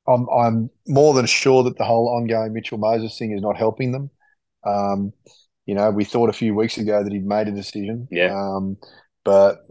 I'm 0.07 0.27
I'm 0.29 0.69
more 0.87 1.13
than 1.13 1.25
sure 1.25 1.63
that 1.63 1.77
the 1.77 1.85
whole 1.85 2.09
ongoing 2.09 2.53
Mitchell 2.53 2.77
Moses 2.77 3.17
thing 3.17 3.31
is 3.31 3.41
not 3.41 3.57
helping 3.57 3.91
them. 3.91 4.09
Um, 4.65 5.13
you 5.65 5.73
know, 5.73 5.89
we 5.91 6.05
thought 6.05 6.29
a 6.29 6.33
few 6.33 6.53
weeks 6.53 6.77
ago 6.77 7.03
that 7.03 7.11
he'd 7.11 7.25
made 7.25 7.47
a 7.47 7.51
decision. 7.51 8.07
Yeah. 8.11 8.35
Um, 8.35 8.77
but 9.23 9.65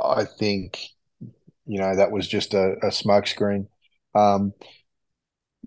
I 0.00 0.24
think, 0.24 0.78
you 1.66 1.78
know, 1.78 1.94
that 1.94 2.10
was 2.10 2.26
just 2.26 2.54
a, 2.54 2.72
a 2.82 2.88
smokescreen. 2.88 3.66
Um, 4.14 4.52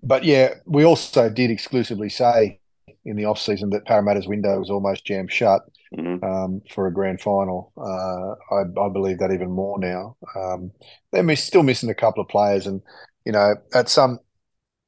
but 0.02 0.24
yeah, 0.24 0.54
we 0.66 0.84
also 0.84 1.28
did 1.28 1.50
exclusively 1.50 2.08
say 2.08 2.60
in 3.04 3.16
the 3.16 3.24
off 3.24 3.38
season 3.38 3.70
that 3.70 3.84
Parramatta's 3.86 4.26
window 4.28 4.58
was 4.58 4.70
almost 4.70 5.04
jammed 5.04 5.32
shut 5.32 5.62
Mhm. 5.96 6.22
um, 6.24 6.62
for 6.68 6.88
a 6.88 6.92
grand 6.92 7.20
final. 7.20 7.72
Uh, 7.76 8.34
I, 8.54 8.62
I 8.62 8.88
believe 8.92 9.18
that 9.18 9.30
even 9.32 9.50
more 9.50 9.78
now. 9.78 10.16
Um, 10.34 10.72
they're 11.12 11.22
miss, 11.22 11.44
still 11.44 11.62
missing 11.62 11.90
a 11.90 11.94
couple 11.94 12.22
of 12.22 12.28
players, 12.28 12.66
and 12.66 12.82
you 13.24 13.32
know, 13.32 13.54
at 13.72 13.88
some 13.88 14.18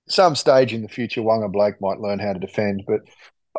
some 0.08 0.34
stage 0.34 0.72
in 0.72 0.82
the 0.82 0.88
future, 0.88 1.20
Waqa 1.20 1.50
Blake 1.52 1.80
might 1.80 2.00
learn 2.00 2.18
how 2.18 2.32
to 2.32 2.38
defend. 2.38 2.82
But 2.86 3.00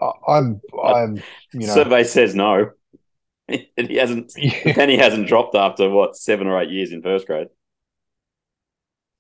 I, 0.01 0.11
I'm, 0.27 0.61
I'm, 0.83 1.15
you 1.53 1.67
know, 1.67 1.73
Survey 1.73 2.03
says 2.03 2.35
no. 2.35 2.71
and 3.47 3.65
he 3.87 3.95
hasn't 3.95 4.33
the 4.33 4.73
penny 4.73 4.97
hasn't 4.97 5.27
dropped 5.27 5.55
after 5.55 5.89
what 5.89 6.15
seven 6.17 6.47
or 6.47 6.61
eight 6.61 6.69
years 6.69 6.91
in 6.91 7.01
first 7.01 7.25
grade. 7.25 7.47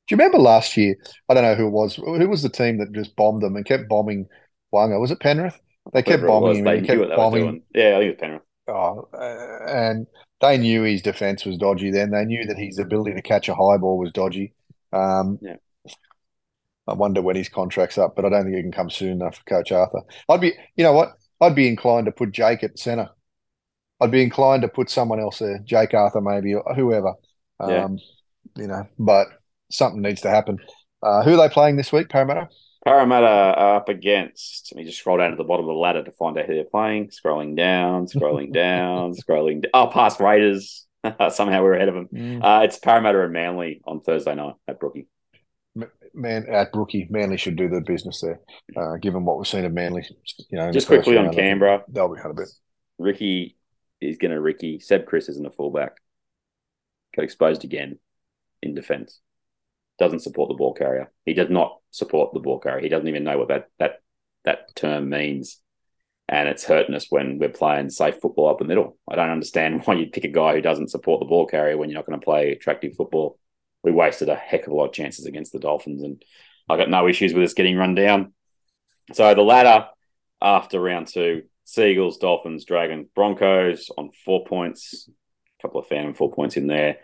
Do 0.09 0.15
you 0.15 0.17
remember 0.17 0.39
last 0.39 0.75
year? 0.75 0.95
I 1.29 1.35
don't 1.35 1.43
know 1.43 1.53
who 1.53 1.67
it 1.67 1.71
was. 1.71 1.95
Who 1.95 2.27
was 2.27 2.41
the 2.41 2.49
team 2.49 2.79
that 2.79 2.91
just 2.93 3.15
bombed 3.15 3.43
them 3.43 3.55
and 3.55 3.63
kept 3.63 3.87
bombing 3.87 4.25
Waqa? 4.73 4.99
Was 4.99 5.11
it 5.11 5.19
Penrith? 5.19 5.59
They 5.93 6.01
kept 6.01 6.23
Whatever 6.23 6.27
bombing 6.27 6.49
was, 6.49 6.57
him 6.57 6.65
they 6.65 6.81
kept 6.81 6.99
what 6.99 7.09
they 7.09 7.11
were 7.11 7.17
bombing. 7.17 7.61
Yeah, 7.75 7.89
I 7.95 7.99
think 7.99 8.03
it 8.03 8.07
was 8.07 8.15
Penrith. 8.19 8.41
Oh, 8.67 9.07
uh, 9.13 9.71
and 9.71 10.07
they 10.41 10.57
knew 10.57 10.81
his 10.81 11.03
defense 11.03 11.45
was 11.45 11.57
dodgy. 11.57 11.91
Then 11.91 12.09
they 12.09 12.25
knew 12.25 12.43
that 12.45 12.57
his 12.57 12.79
ability 12.79 13.13
to 13.13 13.21
catch 13.21 13.49
a 13.49 13.53
high 13.53 13.77
ball 13.77 13.99
was 13.99 14.11
dodgy. 14.11 14.53
Um, 14.91 15.37
Yeah. 15.41 15.57
I 16.87 16.93
wonder 16.93 17.21
when 17.21 17.35
his 17.35 17.49
contract's 17.49 17.99
up, 17.99 18.15
but 18.15 18.25
I 18.25 18.29
don't 18.29 18.45
think 18.45 18.55
it 18.55 18.63
can 18.63 18.71
come 18.71 18.89
soon 18.89 19.11
enough 19.11 19.37
for 19.37 19.43
Coach 19.43 19.71
Arthur. 19.71 20.01
I'd 20.27 20.41
be, 20.41 20.53
you 20.75 20.83
know 20.83 20.93
what? 20.93 21.09
I'd 21.39 21.53
be 21.53 21.67
inclined 21.67 22.07
to 22.07 22.11
put 22.11 22.31
Jake 22.31 22.63
at 22.63 22.79
centre. 22.79 23.09
I'd 24.01 24.09
be 24.09 24.23
inclined 24.23 24.63
to 24.63 24.69
put 24.69 24.89
someone 24.89 25.19
else 25.19 25.37
there, 25.37 25.59
Jake 25.65 25.93
Arthur 25.93 26.21
maybe, 26.21 26.55
or 26.55 26.73
whoever. 26.73 27.13
Um, 27.59 27.69
Yeah. 27.69 27.87
You 28.55 28.67
know, 28.67 28.87
but 28.97 29.27
something 29.69 30.01
needs 30.01 30.21
to 30.21 30.29
happen. 30.29 30.57
Uh, 31.01 31.23
who 31.23 31.33
are 31.39 31.47
they 31.47 31.53
playing 31.53 31.77
this 31.77 31.91
week, 31.91 32.09
Parramatta? 32.09 32.49
Parramatta 32.85 33.25
are 33.27 33.75
up 33.77 33.89
against. 33.89 34.71
Let 34.73 34.77
me 34.79 34.85
just 34.85 34.99
scroll 34.99 35.17
down 35.17 35.31
to 35.31 35.35
the 35.35 35.43
bottom 35.43 35.65
of 35.65 35.73
the 35.73 35.79
ladder 35.79 36.03
to 36.03 36.11
find 36.11 36.37
out 36.37 36.45
who 36.45 36.55
they're 36.55 36.63
playing. 36.63 37.09
Scrolling 37.09 37.55
down, 37.55 38.05
scrolling 38.07 38.53
down, 38.53 39.13
scrolling. 39.29 39.61
down. 39.61 39.71
Oh, 39.73 39.87
past 39.87 40.19
Raiders. 40.19 40.85
Somehow 41.29 41.63
we're 41.63 41.75
ahead 41.75 41.89
of 41.89 42.09
them. 42.09 42.41
Uh, 42.43 42.61
it's 42.63 42.77
Parramatta 42.77 43.21
and 43.23 43.33
Manly 43.33 43.81
on 43.85 44.01
Thursday 44.01 44.35
night 44.35 44.55
at 44.67 44.79
Brookie. 44.79 45.07
Man 46.13 46.45
at 46.49 46.73
Brookie, 46.73 47.07
Manly 47.09 47.37
should 47.37 47.55
do 47.55 47.69
the 47.69 47.81
business 47.81 48.21
there, 48.21 48.39
uh, 48.75 48.97
given 48.97 49.23
what 49.23 49.37
we've 49.37 49.47
seen 49.47 49.63
of 49.63 49.71
Manly. 49.73 50.05
You 50.49 50.57
know, 50.57 50.71
Just 50.71 50.87
quickly 50.87 51.17
on 51.17 51.33
Canberra. 51.33 51.83
they'll 51.87 52.13
be 52.13 52.19
out 52.19 52.31
a 52.31 52.33
bit. 52.33 52.49
Ricky 52.97 53.55
is 54.01 54.17
going 54.17 54.31
to 54.31 54.41
Ricky. 54.41 54.79
Seb 54.79 55.05
Kris 55.05 55.29
isn't 55.29 55.45
a 55.45 55.51
fullback. 55.51 55.97
Got 57.15 57.23
exposed 57.23 57.63
again 57.63 57.99
in 58.61 58.73
defence. 58.73 59.19
Doesn't 59.99 60.21
support 60.21 60.49
the 60.49 60.55
ball 60.55 60.73
carrier. 60.73 61.11
He 61.25 61.33
does 61.33 61.49
not 61.49 61.77
support 61.91 62.33
the 62.33 62.39
ball 62.39 62.59
carrier. 62.59 62.81
He 62.81 62.89
doesn't 62.89 63.07
even 63.07 63.23
know 63.23 63.37
what 63.37 63.49
that 63.49 63.69
that 63.79 64.01
that 64.45 64.75
term 64.75 65.09
means. 65.09 65.59
And 66.27 66.47
it's 66.47 66.63
hurting 66.63 66.93
us 66.93 67.07
when 67.09 67.39
we're 67.39 67.49
playing 67.49 67.89
safe 67.89 68.19
football 68.21 68.49
up 68.49 68.59
the 68.59 68.65
middle. 68.65 68.97
I 69.09 69.15
don't 69.15 69.31
understand 69.31 69.81
why 69.85 69.95
you'd 69.95 70.13
pick 70.13 70.23
a 70.23 70.29
guy 70.29 70.53
who 70.53 70.61
doesn't 70.61 70.91
support 70.91 71.19
the 71.19 71.25
ball 71.25 71.47
carrier 71.47 71.77
when 71.77 71.89
you're 71.89 71.97
not 71.97 72.05
going 72.05 72.19
to 72.19 72.23
play 72.23 72.51
attractive 72.51 72.95
football. 72.95 73.39
We 73.83 73.91
wasted 73.91 74.29
a 74.29 74.35
heck 74.35 74.67
of 74.67 74.73
a 74.73 74.75
lot 74.75 74.87
of 74.87 74.93
chances 74.93 75.25
against 75.25 75.51
the 75.53 75.59
Dolphins, 75.59 76.03
and 76.03 76.23
I 76.67 76.77
got 76.77 76.89
no 76.89 77.07
issues 77.07 77.33
with 77.33 77.43
us 77.43 77.53
getting 77.53 77.77
run 77.77 77.95
down. 77.95 78.33
So 79.13 79.33
the 79.33 79.41
ladder 79.41 79.87
after 80.41 80.79
round 80.79 81.07
two 81.07 81.43
Seagulls, 81.69 82.17
Dolphins, 82.17 82.65
Dragons, 82.65 83.07
Broncos 83.13 83.91
on 83.95 84.09
four 84.25 84.43
points. 84.43 85.07
A 85.07 85.61
couple 85.61 85.79
of 85.79 85.87
Phantom 85.87 86.13
four 86.13 86.31
points 86.31 86.57
in 86.57 86.67
there. 86.67 86.97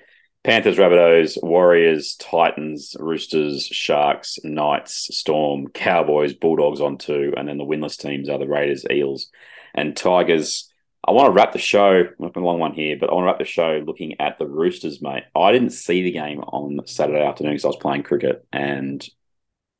Panthers, 0.45 0.77
Rabbitohs, 0.77 1.41
Warriors, 1.41 2.15
Titans, 2.17 2.95
Roosters, 2.99 3.65
Sharks, 3.65 4.37
Knights, 4.43 5.09
Storm, 5.17 5.69
Cowboys, 5.69 6.33
Bulldogs 6.33 6.79
on 6.79 6.99
two. 6.99 7.33
And 7.35 7.47
then 7.47 7.57
the 7.57 7.65
winless 7.65 7.97
teams 7.97 8.29
are 8.29 8.37
the 8.37 8.47
Raiders, 8.47 8.85
Eels, 8.91 9.31
and 9.73 9.97
Tigers. 9.97 10.71
I 11.03 11.13
want 11.13 11.25
to 11.25 11.31
wrap 11.31 11.51
the 11.51 11.57
show. 11.57 12.03
A 12.19 12.39
long 12.39 12.59
one 12.59 12.73
here, 12.75 12.95
but 12.95 13.09
I 13.09 13.13
want 13.15 13.23
to 13.23 13.27
wrap 13.27 13.39
the 13.39 13.45
show 13.45 13.83
looking 13.83 14.21
at 14.21 14.37
the 14.37 14.45
Roosters, 14.45 15.01
mate. 15.01 15.23
I 15.35 15.51
didn't 15.51 15.71
see 15.71 16.03
the 16.03 16.11
game 16.11 16.41
on 16.41 16.79
Saturday 16.85 17.25
afternoon 17.25 17.53
because 17.53 17.65
I 17.65 17.69
was 17.69 17.77
playing 17.77 18.03
cricket. 18.03 18.45
And 18.53 19.03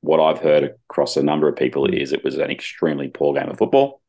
what 0.02 0.20
I've 0.20 0.40
heard 0.40 0.64
across 0.64 1.16
a 1.16 1.22
number 1.22 1.48
of 1.48 1.58
people 1.58 1.86
is 1.86 2.12
it 2.12 2.24
was 2.24 2.40
an 2.40 2.50
extremely 2.50 3.10
poor 3.10 3.36
game 3.36 3.50
of 3.50 3.60
football 3.60 4.02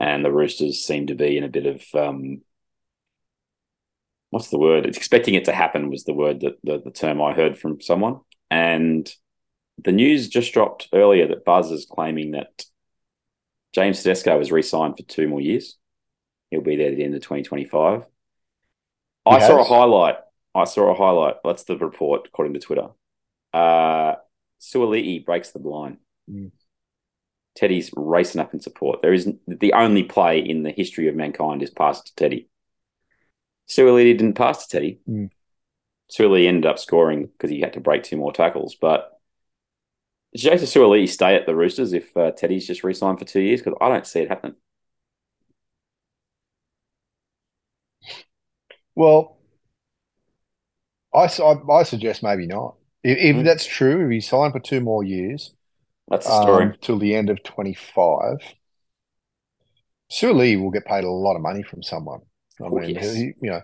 and 0.00 0.24
the 0.24 0.32
Roosters 0.32 0.84
seem 0.84 1.06
to 1.06 1.14
be 1.14 1.36
in 1.36 1.44
a 1.44 1.48
bit 1.48 1.66
of 1.66 1.82
um, 1.94 2.42
what's 4.30 4.48
the 4.48 4.58
word? 4.58 4.86
It's 4.86 4.98
expecting 4.98 5.34
it 5.34 5.44
to 5.46 5.52
happen 5.52 5.90
was 5.90 6.04
the 6.04 6.14
word 6.14 6.40
that 6.40 6.58
the, 6.62 6.80
the 6.80 6.90
term 6.90 7.20
I 7.22 7.32
heard 7.32 7.58
from 7.58 7.80
someone. 7.80 8.20
And 8.50 9.10
the 9.82 9.92
news 9.92 10.28
just 10.28 10.52
dropped 10.52 10.88
earlier 10.92 11.28
that 11.28 11.44
Buzz 11.44 11.70
is 11.70 11.86
claiming 11.86 12.32
that 12.32 12.64
James 13.74 14.02
Tedesco 14.02 14.38
was 14.38 14.52
re-signed 14.52 14.96
for 14.96 15.02
two 15.04 15.28
more 15.28 15.40
years. 15.40 15.76
He'll 16.50 16.62
be 16.62 16.76
there 16.76 16.90
at 16.90 16.96
the 16.96 17.04
end 17.04 17.14
of 17.14 17.22
2025. 17.22 18.04
I 19.26 19.34
He 19.34 19.46
saw 19.46 19.60
a 19.60 19.64
highlight. 19.64 20.16
I 20.54 20.64
saw 20.64 20.90
a 20.90 20.94
highlight. 20.94 21.36
That's 21.44 21.64
the 21.64 21.76
report 21.76 22.26
according 22.26 22.54
to 22.54 22.60
Twitter. 22.60 22.88
Uh, 23.52 24.14
Suoliti 24.60 25.24
breaks 25.24 25.50
the 25.50 25.58
line. 25.58 25.98
Mm. 26.30 26.50
Teddy's 27.54 27.90
racing 27.96 28.40
up 28.40 28.54
in 28.54 28.60
support. 28.60 29.02
There 29.02 29.12
is 29.12 29.30
the 29.46 29.72
only 29.72 30.04
play 30.04 30.38
in 30.38 30.62
the 30.62 30.70
history 30.70 31.08
of 31.08 31.16
mankind 31.16 31.62
is 31.62 31.70
passed 31.70 32.06
to 32.06 32.14
Teddy. 32.14 32.48
Suoliti 33.68 34.16
didn't 34.16 34.34
pass 34.34 34.66
to 34.66 34.76
Teddy. 34.76 35.00
Mm. 35.08 35.30
Suaalii 36.10 36.46
ended 36.46 36.66
up 36.66 36.78
scoring 36.78 37.26
because 37.26 37.50
he 37.50 37.60
had 37.60 37.74
to 37.74 37.80
break 37.80 38.02
two 38.02 38.16
more 38.16 38.32
tackles. 38.32 38.74
But 38.74 39.18
does 40.32 40.42
Jason 40.42 40.66
Suaalii 40.66 41.08
stay 41.08 41.34
at 41.36 41.46
the 41.46 41.54
Roosters 41.54 41.92
if 41.92 42.16
uh, 42.16 42.30
Teddy's 42.32 42.66
just 42.66 42.84
re-signed 42.84 43.18
for 43.18 43.24
two 43.24 43.40
years? 43.40 43.60
Because 43.60 43.78
I 43.80 43.88
don't 43.88 44.06
see 44.06 44.20
it 44.20 44.28
happening. 44.28 44.56
Well, 48.94 49.38
I 51.14 51.28
I 51.70 51.82
suggest 51.84 52.22
maybe 52.22 52.46
not. 52.46 52.76
If, 53.02 53.18
if 53.18 53.36
Hmm. 53.36 53.42
that's 53.44 53.66
true, 53.66 54.04
if 54.06 54.10
he 54.10 54.20
signed 54.20 54.52
for 54.52 54.60
two 54.60 54.80
more 54.80 55.04
years, 55.04 55.54
That's 56.08 56.26
the 56.26 56.32
story. 56.32 56.64
um, 56.66 56.74
till 56.80 56.98
the 56.98 57.14
end 57.14 57.30
of 57.30 57.42
25, 57.44 58.38
Suaalii 60.10 60.60
will 60.60 60.70
get 60.70 60.84
paid 60.84 61.04
a 61.04 61.10
lot 61.10 61.36
of 61.36 61.40
money 61.42 61.62
from 61.62 61.82
someone. 61.82 62.20
I 62.60 62.66
Oh, 62.66 62.70
mean, 62.70 62.90
yes. 62.90 63.14
he, 63.14 63.32
you 63.40 63.50
know, 63.50 63.60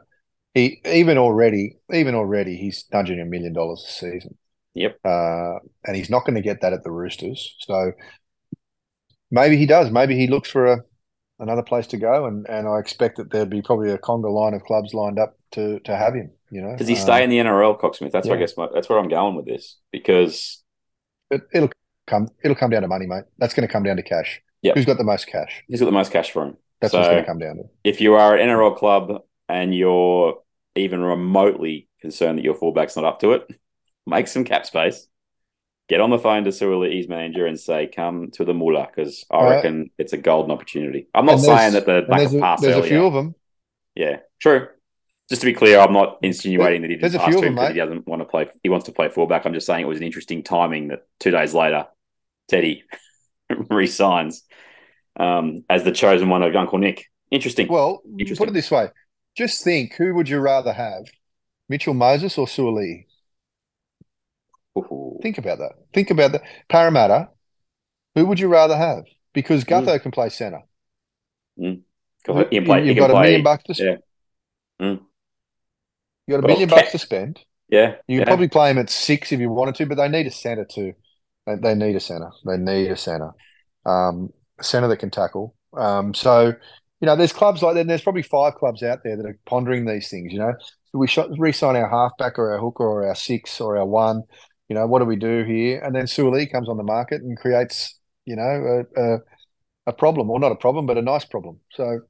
he 0.55 0.81
even 0.87 1.19
already, 1.19 1.77
even 1.93 2.15
already, 2.15 2.57
he's 2.57 2.85
nudging 2.93 3.21
a 3.21 3.25
million 3.25 3.53
dollars 3.53 3.85
a 3.89 3.93
season. 3.93 4.37
Yep. 4.75 4.99
Uh, 5.05 5.59
and 5.85 5.97
he's 5.97 6.11
not 6.11 6.25
going 6.25 6.35
to 6.35 6.41
get 6.41 6.61
that 6.63 6.73
at 6.73 6.83
the 6.85 6.91
Roosters. 6.91 7.57
So 7.61 7.93
maybe 9.31 9.57
he 9.57 9.67
does. 9.67 9.91
Maybe 9.91 10.17
he 10.17 10.27
looks 10.27 10.51
for 10.51 10.67
a 10.67 10.85
another 11.41 11.63
place 11.63 11.87
to 11.89 11.97
go, 11.97 12.27
and 12.27 12.47
and 12.49 12.69
I 12.69 12.79
expect 12.79 13.17
that 13.19 13.31
there'll 13.31 13.47
be 13.47 13.63
probably 13.63 13.91
a 13.91 13.99
conga 13.99 14.33
line 14.33 14.55
of 14.55 14.63
clubs 14.65 14.95
lined 14.95 15.19
up 15.19 15.37
to 15.53 15.81
to 15.81 15.97
have 15.97 16.15
him. 16.15 16.31
You 16.51 16.63
know, 16.63 16.77
Does 16.77 16.89
he 16.89 16.95
stay 16.95 17.25
in 17.25 17.31
the 17.31 17.39
NRL, 17.39 17.81
Cocksmith? 17.81 18.13
That's 18.13 18.29
where 18.29 18.37
I 18.37 18.41
guess 18.41 18.57
my, 18.57 18.69
that's 18.73 18.89
where 18.89 18.99
I'm 18.99 19.09
going 19.09 19.35
with 19.35 19.47
this 19.47 19.77
because 19.91 20.63
it, 21.31 21.43
it'll 21.53 21.71
come. 22.07 22.29
It'll 22.45 22.57
come 22.57 22.71
down 22.71 22.83
to 22.83 22.89
money, 22.89 23.07
mate. 23.07 23.25
That's 23.39 23.55
going 23.55 23.67
to 23.67 23.73
come 23.73 23.83
down 23.83 23.97
to 23.97 24.03
cash. 24.03 24.41
Yep. 24.63 24.77
Who's 24.77 24.87
got 24.87 24.99
the 24.99 25.05
most 25.05 25.27
cash? 25.27 25.63
Who's 25.69 25.81
got 25.81 25.87
the 25.87 25.93
most 25.93 26.13
cash 26.13 26.31
for 26.31 26.45
him. 26.45 26.57
That's 26.85 26.93
So- 26.93 26.99
what's 26.99 27.11
going 27.11 27.23
to 27.23 27.27
come 27.27 27.39
down 27.39 27.57
to. 27.57 27.65
if 27.83 28.01
you 28.01 28.15
are 28.15 28.37
an 28.37 28.49
NRL 28.49 28.77
club 28.77 29.23
and 29.49 29.75
you're 29.75 30.41
even 30.77 31.03
remotely 31.03 31.89
concerned 32.01 32.39
that 32.39 32.45
your 32.45 32.55
fullback's 32.55 32.97
not 32.97 33.05
up 33.05 33.21
to 33.21 33.33
it, 33.33 33.47
make 34.07 34.27
some 34.29 34.45
cap 34.45 34.67
space. 34.67 35.07
Get 35.89 36.01
on 36.01 36.11
the 36.11 36.19
phone 36.19 36.45
to 36.45 36.51
Suaalii's 36.51 37.09
manager 37.09 37.47
and 37.47 37.61
say, 37.61 37.87
"Come 37.87 38.31
to 38.33 38.45
the 38.47 38.55
Moolah," 38.55 38.87
because 38.87 39.25
I 39.31 39.49
reckon 39.51 39.91
it's 39.99 40.15
a 40.15 40.17
golden 40.17 40.51
opportunity. 40.51 41.09
I'm 41.15 41.27
not 41.27 41.41
saying 41.41 41.75
that 41.75 41.85
the 41.85 42.07
there's 42.09 42.33
of 42.33 42.39
a, 42.39 42.41
pass 42.41 42.61
there's 42.63 42.77
a 42.77 42.83
few 42.83 43.05
of 43.07 43.13
them. 43.13 43.35
Yeah, 43.95 44.21
true. 44.41 44.69
Just 45.29 45.43
to 45.43 45.47
be 45.47 45.53
clear, 45.55 45.79
I'm 45.79 45.93
not 45.93 46.19
insinuating 46.23 46.83
that 46.83 46.91
he 46.91 46.97
didn't 46.97 47.19
pass 47.19 47.35
to 47.35 47.43
him 47.47 47.55
because 47.55 47.71
he 47.75 47.79
doesn't 47.81 48.07
want 48.07 48.21
to 48.21 48.27
play. 48.27 48.49
He 48.63 48.69
wants 48.71 48.87
to 48.87 48.93
play 48.93 49.09
fullback. 49.11 49.45
I'm 49.47 49.53
just 49.55 49.67
saying 49.67 49.83
it 49.83 49.89
was 49.89 49.99
an 49.99 50.05
interesting 50.05 50.43
timing 50.43 50.89
that 50.89 51.07
two 51.21 51.31
days 51.31 51.53
later, 51.55 51.87
Teddy 52.49 52.83
resigns 53.71 54.45
um, 55.19 55.65
as 55.71 55.85
the 55.85 55.93
chosen 55.93 56.29
one 56.29 56.43
of 56.43 56.55
Uncle 56.57 56.79
Nick. 56.79 57.07
Interesting. 57.31 57.69
Well, 57.69 58.03
Interesting. 58.19 58.37
put 58.47 58.49
it 58.51 58.55
this 58.55 58.71
way: 58.71 58.89
just 59.37 59.63
think, 59.65 59.95
who 59.95 60.15
would 60.15 60.29
you 60.29 60.39
rather 60.41 60.73
have, 60.73 61.05
Mitchell 61.69 61.95
Moses 61.95 62.37
or 62.39 62.47
Suaalii? 62.47 63.07
Think 65.23 65.39
about 65.39 65.59
that. 65.59 65.73
Think 65.93 66.11
about 66.11 66.33
that. 66.33 66.43
Parramatta. 66.69 67.29
Who 68.15 68.27
would 68.27 68.41
you 68.41 68.49
rather 68.49 68.77
have? 68.77 69.05
Because 69.33 69.65
Mm. 69.65 69.85
Gutho 69.85 70.03
can 70.03 70.11
play 70.11 70.29
centre. 70.29 70.63
Can 71.59 71.85
play. 72.25 72.49
You've 72.51 72.97
got 72.97 73.11
a 73.11 73.13
play- 73.15 73.23
million 73.23 73.43
bucks 73.43 73.65
to 73.65 73.75
spend. 73.75 74.03
Yeah. 74.81 74.87
Mm. 74.87 75.01
You 76.27 76.37
got 76.37 76.45
a 76.45 76.47
million 76.47 76.69
bucks 76.69 76.93
to 76.93 76.99
spend. 76.99 77.41
Yeah, 77.69 77.97
You 78.07 78.19
yeah. 78.21 78.25
probably 78.25 78.49
play 78.49 78.71
him 78.71 78.79
at 78.79 78.91
six 78.91 79.33
if 79.33 79.41
you 79.41 79.51
wanted 79.51 79.75
to, 79.77 79.87
but 79.87 79.97
they 79.97 80.09
need 80.09 80.27
a 80.27 80.31
centre 80.31 80.65
too. 80.67 80.93
They, 81.47 81.57
they 81.57 81.75
need 81.75 81.97
a 81.97 82.01
centre. 82.01 82.31
They 82.47 82.57
need 82.57 82.91
a 82.91 82.97
centre. 82.97 83.33
Um, 83.87 84.33
centre 84.61 84.89
that 84.89 84.99
can 84.99 85.11
tackle. 85.11 85.55
Um, 85.77 86.15
so, 86.15 86.47
you 87.01 87.07
know, 87.07 87.17
there's 87.17 87.33
clubs 87.33 87.63
like 87.63 87.75
that. 87.75 87.87
There's 87.87 88.03
probably 88.03 88.23
five 88.23 88.55
clubs 88.55 88.83
out 88.83 89.01
there 89.05 89.17
that 89.17 89.27
are 89.27 89.39
pondering 89.47 89.85
these 89.87 90.09
things. 90.09 90.33
You 90.33 90.39
know, 90.39 90.53
do 90.93 90.99
we 90.99 91.07
shot, 91.07 91.29
re-sign 91.37 91.77
our 91.77 91.89
halfback 91.89 92.39
or 92.39 92.53
our 92.53 92.59
hooker 92.61 92.85
or 92.85 93.07
our 93.07 93.15
six 93.15 93.61
or 93.61 93.77
our 93.77 93.87
one? 93.87 94.23
You 94.69 94.75
know, 94.75 94.87
what 94.87 95.01
do 95.01 95.05
we 95.05 95.17
do 95.17 95.45
here? 95.45 95.81
And 95.81 95.95
then 95.95 96.05
Suaalii 96.05 96.51
comes 96.51 96.69
on 96.69 96.77
the 96.77 96.83
market 96.83 97.21
and 97.23 97.37
creates, 97.37 97.99
you 98.25 98.37
know, 98.37 98.43
a, 98.97 99.03
a, 99.03 99.19
a 99.89 99.93
problem, 99.93 100.31
or 100.31 100.41
not 100.41 100.53
a 100.53 100.57
problem, 100.57 100.87
but 100.87 100.97
a 100.97 101.03
nice 101.03 101.25
problem. 101.25 101.61
So, 101.73 102.01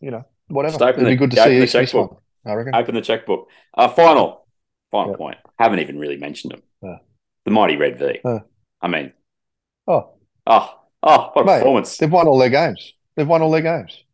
you 0.00 0.10
know, 0.10 0.24
whatever. 0.48 0.72
Just 0.72 0.82
open 0.82 1.06
It'd 1.06 1.12
be 1.12 1.16
good 1.16 1.30
to 1.32 1.42
see 1.42 1.60
the 1.60 1.66
checkbook. 1.66 2.10
one. 2.12 2.20
I 2.44 2.54
reckon. 2.54 2.74
Open 2.74 2.94
the 2.96 3.00
checkbook. 3.02 3.46
Uh, 3.74 3.88
final, 3.88 4.46
final 4.90 5.14
point. 5.14 5.36
Haven't 5.58 5.78
even 5.78 5.98
really 5.98 6.16
mentioned 6.16 6.54
them. 6.54 6.62
Yeah. 6.82 6.96
The 7.44 7.52
mighty 7.52 7.76
Red 7.76 7.98
V. 7.98 8.18
Yeah. 8.24 8.38
I 8.80 8.88
mean, 8.88 9.12
Oh, 9.86 10.14
oh, 10.46 10.74
oh, 11.02 11.30
what 11.32 11.42
a 11.44 11.44
Mate, 11.44 11.50
performance! 11.50 11.96
They've 11.98 12.10
won 12.10 12.26
all 12.28 12.38
their 12.38 12.50
games. 12.50 12.94
They've 13.16 13.26
won 13.28 13.42
all 13.42 13.50
their 13.50 13.62
games. 13.62 14.04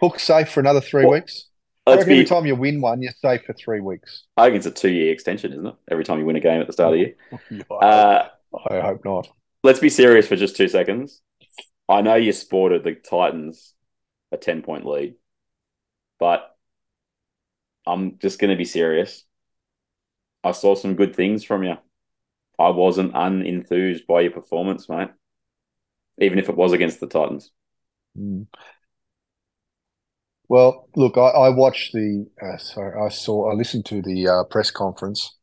Hook 0.00 0.18
safe 0.18 0.48
for 0.50 0.60
another 0.60 0.80
three 0.80 1.04
Well, 1.04 1.06
weeks. 1.06 1.46
I 1.86 1.96
every 1.98 2.24
time 2.24 2.46
you 2.46 2.56
win 2.56 2.80
one, 2.80 3.02
you're 3.02 3.12
safe 3.22 3.44
for 3.44 3.52
three 3.52 3.80
weeks. 3.80 4.24
I 4.36 4.44
think 4.46 4.56
it's 4.56 4.66
a 4.66 4.70
two-year 4.70 5.12
extension, 5.12 5.52
isn't 5.52 5.66
it? 5.66 5.74
Every 5.90 6.04
time 6.04 6.18
you 6.18 6.24
win 6.24 6.36
a 6.36 6.40
game 6.40 6.60
at 6.60 6.66
the 6.66 6.72
start 6.72 6.94
of 6.94 6.98
the 6.98 7.00
year. 7.00 7.14
I 7.70 7.80
Uh, 7.80 8.28
hope 8.52 9.04
not. 9.04 9.28
let's 9.62 9.80
be 9.80 9.88
serious 9.90 10.26
for 10.28 10.36
just 10.36 10.56
two 10.56 10.68
seconds. 10.68 11.20
I 11.88 12.02
know 12.02 12.16
you 12.16 12.32
sported 12.32 12.84
the 12.84 12.94
Titans 12.94 13.74
a 14.32 14.36
10 14.36 14.62
point 14.62 14.86
lead, 14.86 15.16
but 16.18 16.56
I'm 17.86 18.18
just 18.18 18.38
going 18.38 18.50
to 18.50 18.56
be 18.56 18.64
serious. 18.64 19.24
I 20.42 20.50
saw 20.52 20.74
some 20.74 20.94
good 20.96 21.14
things 21.14 21.44
from 21.44 21.62
you. 21.64 21.76
I 22.58 22.70
wasn't 22.70 23.14
unenthused 23.14 24.06
by 24.06 24.22
your 24.22 24.32
performance, 24.32 24.88
mate, 24.88 25.10
even 26.20 26.38
if 26.38 26.48
it 26.48 26.56
was 26.56 26.72
against 26.72 27.00
the 27.00 27.06
Titans. 27.06 27.50
Mm. 28.18 28.46
Well, 30.48 30.88
look, 30.96 31.18
I, 31.18 31.28
I 31.28 31.48
watched 31.50 31.92
the, 31.92 32.26
uh, 32.42 32.56
sorry, 32.56 32.98
I 33.00 33.10
saw, 33.10 33.50
I 33.50 33.54
listened 33.54 33.84
to 33.86 34.00
the 34.00 34.28
uh, 34.28 34.44
press 34.44 34.70
conference, 34.70 35.36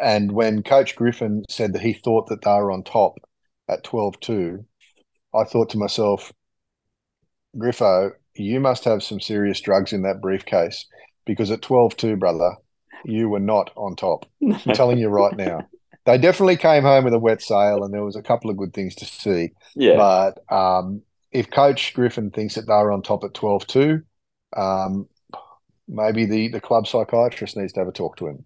and 0.00 0.32
when 0.32 0.62
Coach 0.62 0.94
Griffin 0.94 1.44
said 1.48 1.72
that 1.72 1.82
he 1.82 1.94
thought 1.94 2.28
that 2.28 2.42
they 2.42 2.50
were 2.50 2.70
on 2.70 2.82
top 2.82 3.14
at 3.68 3.82
12 3.82 4.20
2, 4.20 4.64
I 5.34 5.44
thought 5.44 5.70
to 5.70 5.78
myself, 5.78 6.32
Griffo, 7.56 8.12
you 8.34 8.60
must 8.60 8.84
have 8.84 9.02
some 9.02 9.20
serious 9.20 9.60
drugs 9.60 9.92
in 9.92 10.02
that 10.02 10.20
briefcase 10.20 10.86
because 11.24 11.50
at 11.50 11.62
12 11.62 11.96
2, 11.96 12.16
brother, 12.16 12.56
you 13.04 13.28
were 13.28 13.40
not 13.40 13.70
on 13.76 13.96
top. 13.96 14.26
I'm 14.42 14.74
telling 14.74 14.98
you 14.98 15.08
right 15.08 15.36
now. 15.36 15.66
They 16.06 16.18
definitely 16.18 16.56
came 16.56 16.84
home 16.84 17.04
with 17.04 17.14
a 17.14 17.18
wet 17.18 17.42
sail, 17.42 17.82
and 17.84 17.92
there 17.92 18.04
was 18.04 18.16
a 18.16 18.22
couple 18.22 18.48
of 18.48 18.56
good 18.56 18.72
things 18.72 18.94
to 18.96 19.04
see. 19.04 19.50
yeah. 19.74 19.96
But 19.96 20.54
um, 20.54 21.02
if 21.32 21.50
Coach 21.50 21.92
Griffin 21.94 22.30
thinks 22.30 22.54
that 22.54 22.66
they 22.66 22.72
were 22.72 22.92
on 22.92 23.02
top 23.02 23.24
at 23.24 23.34
12 23.34 23.66
2, 23.66 24.02
um, 24.56 25.08
maybe 25.88 26.24
the, 26.24 26.48
the 26.48 26.60
club 26.60 26.86
psychiatrist 26.86 27.56
needs 27.56 27.72
to 27.74 27.80
have 27.80 27.88
a 27.88 27.92
talk 27.92 28.16
to 28.18 28.28
him. 28.28 28.44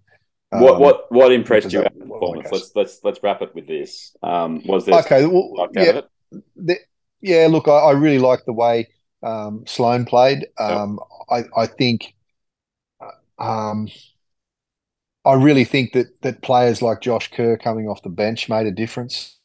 what 0.50 0.74
Um, 0.74 0.80
what 0.80 1.12
what 1.12 1.32
impressed 1.32 1.72
you 1.72 1.82
that- 1.82 1.92
the 1.94 2.06
performance? 2.06 2.48
Let's 2.50 2.72
let's 2.74 3.00
let's 3.04 3.22
wrap 3.22 3.42
it 3.42 3.54
with 3.54 3.66
this. 3.66 4.16
Um, 4.22 4.62
was 4.66 4.86
there 4.86 4.98
Okay, 5.00 5.26
well, 5.26 5.68
yeah, 5.74 6.00
the, 6.56 6.76
yeah. 7.20 7.46
Look, 7.48 7.68
I, 7.68 7.72
I 7.72 7.92
really 7.92 8.18
like 8.18 8.44
the 8.46 8.54
way 8.54 8.88
um, 9.22 9.64
Sloan 9.66 10.06
played. 10.06 10.46
Um, 10.58 10.98
I, 11.30 11.44
I 11.56 11.66
think, 11.66 12.14
uh, 13.00 13.42
um, 13.42 13.88
I 15.24 15.34
really 15.34 15.64
think 15.64 15.92
that 15.92 16.22
that 16.22 16.42
players 16.42 16.80
like 16.82 17.00
Josh 17.02 17.30
Kerr 17.30 17.56
coming 17.58 17.88
off 17.88 18.02
the 18.02 18.08
bench 18.08 18.48
made 18.48 18.66
a 18.66 18.70
difference. 18.72 19.38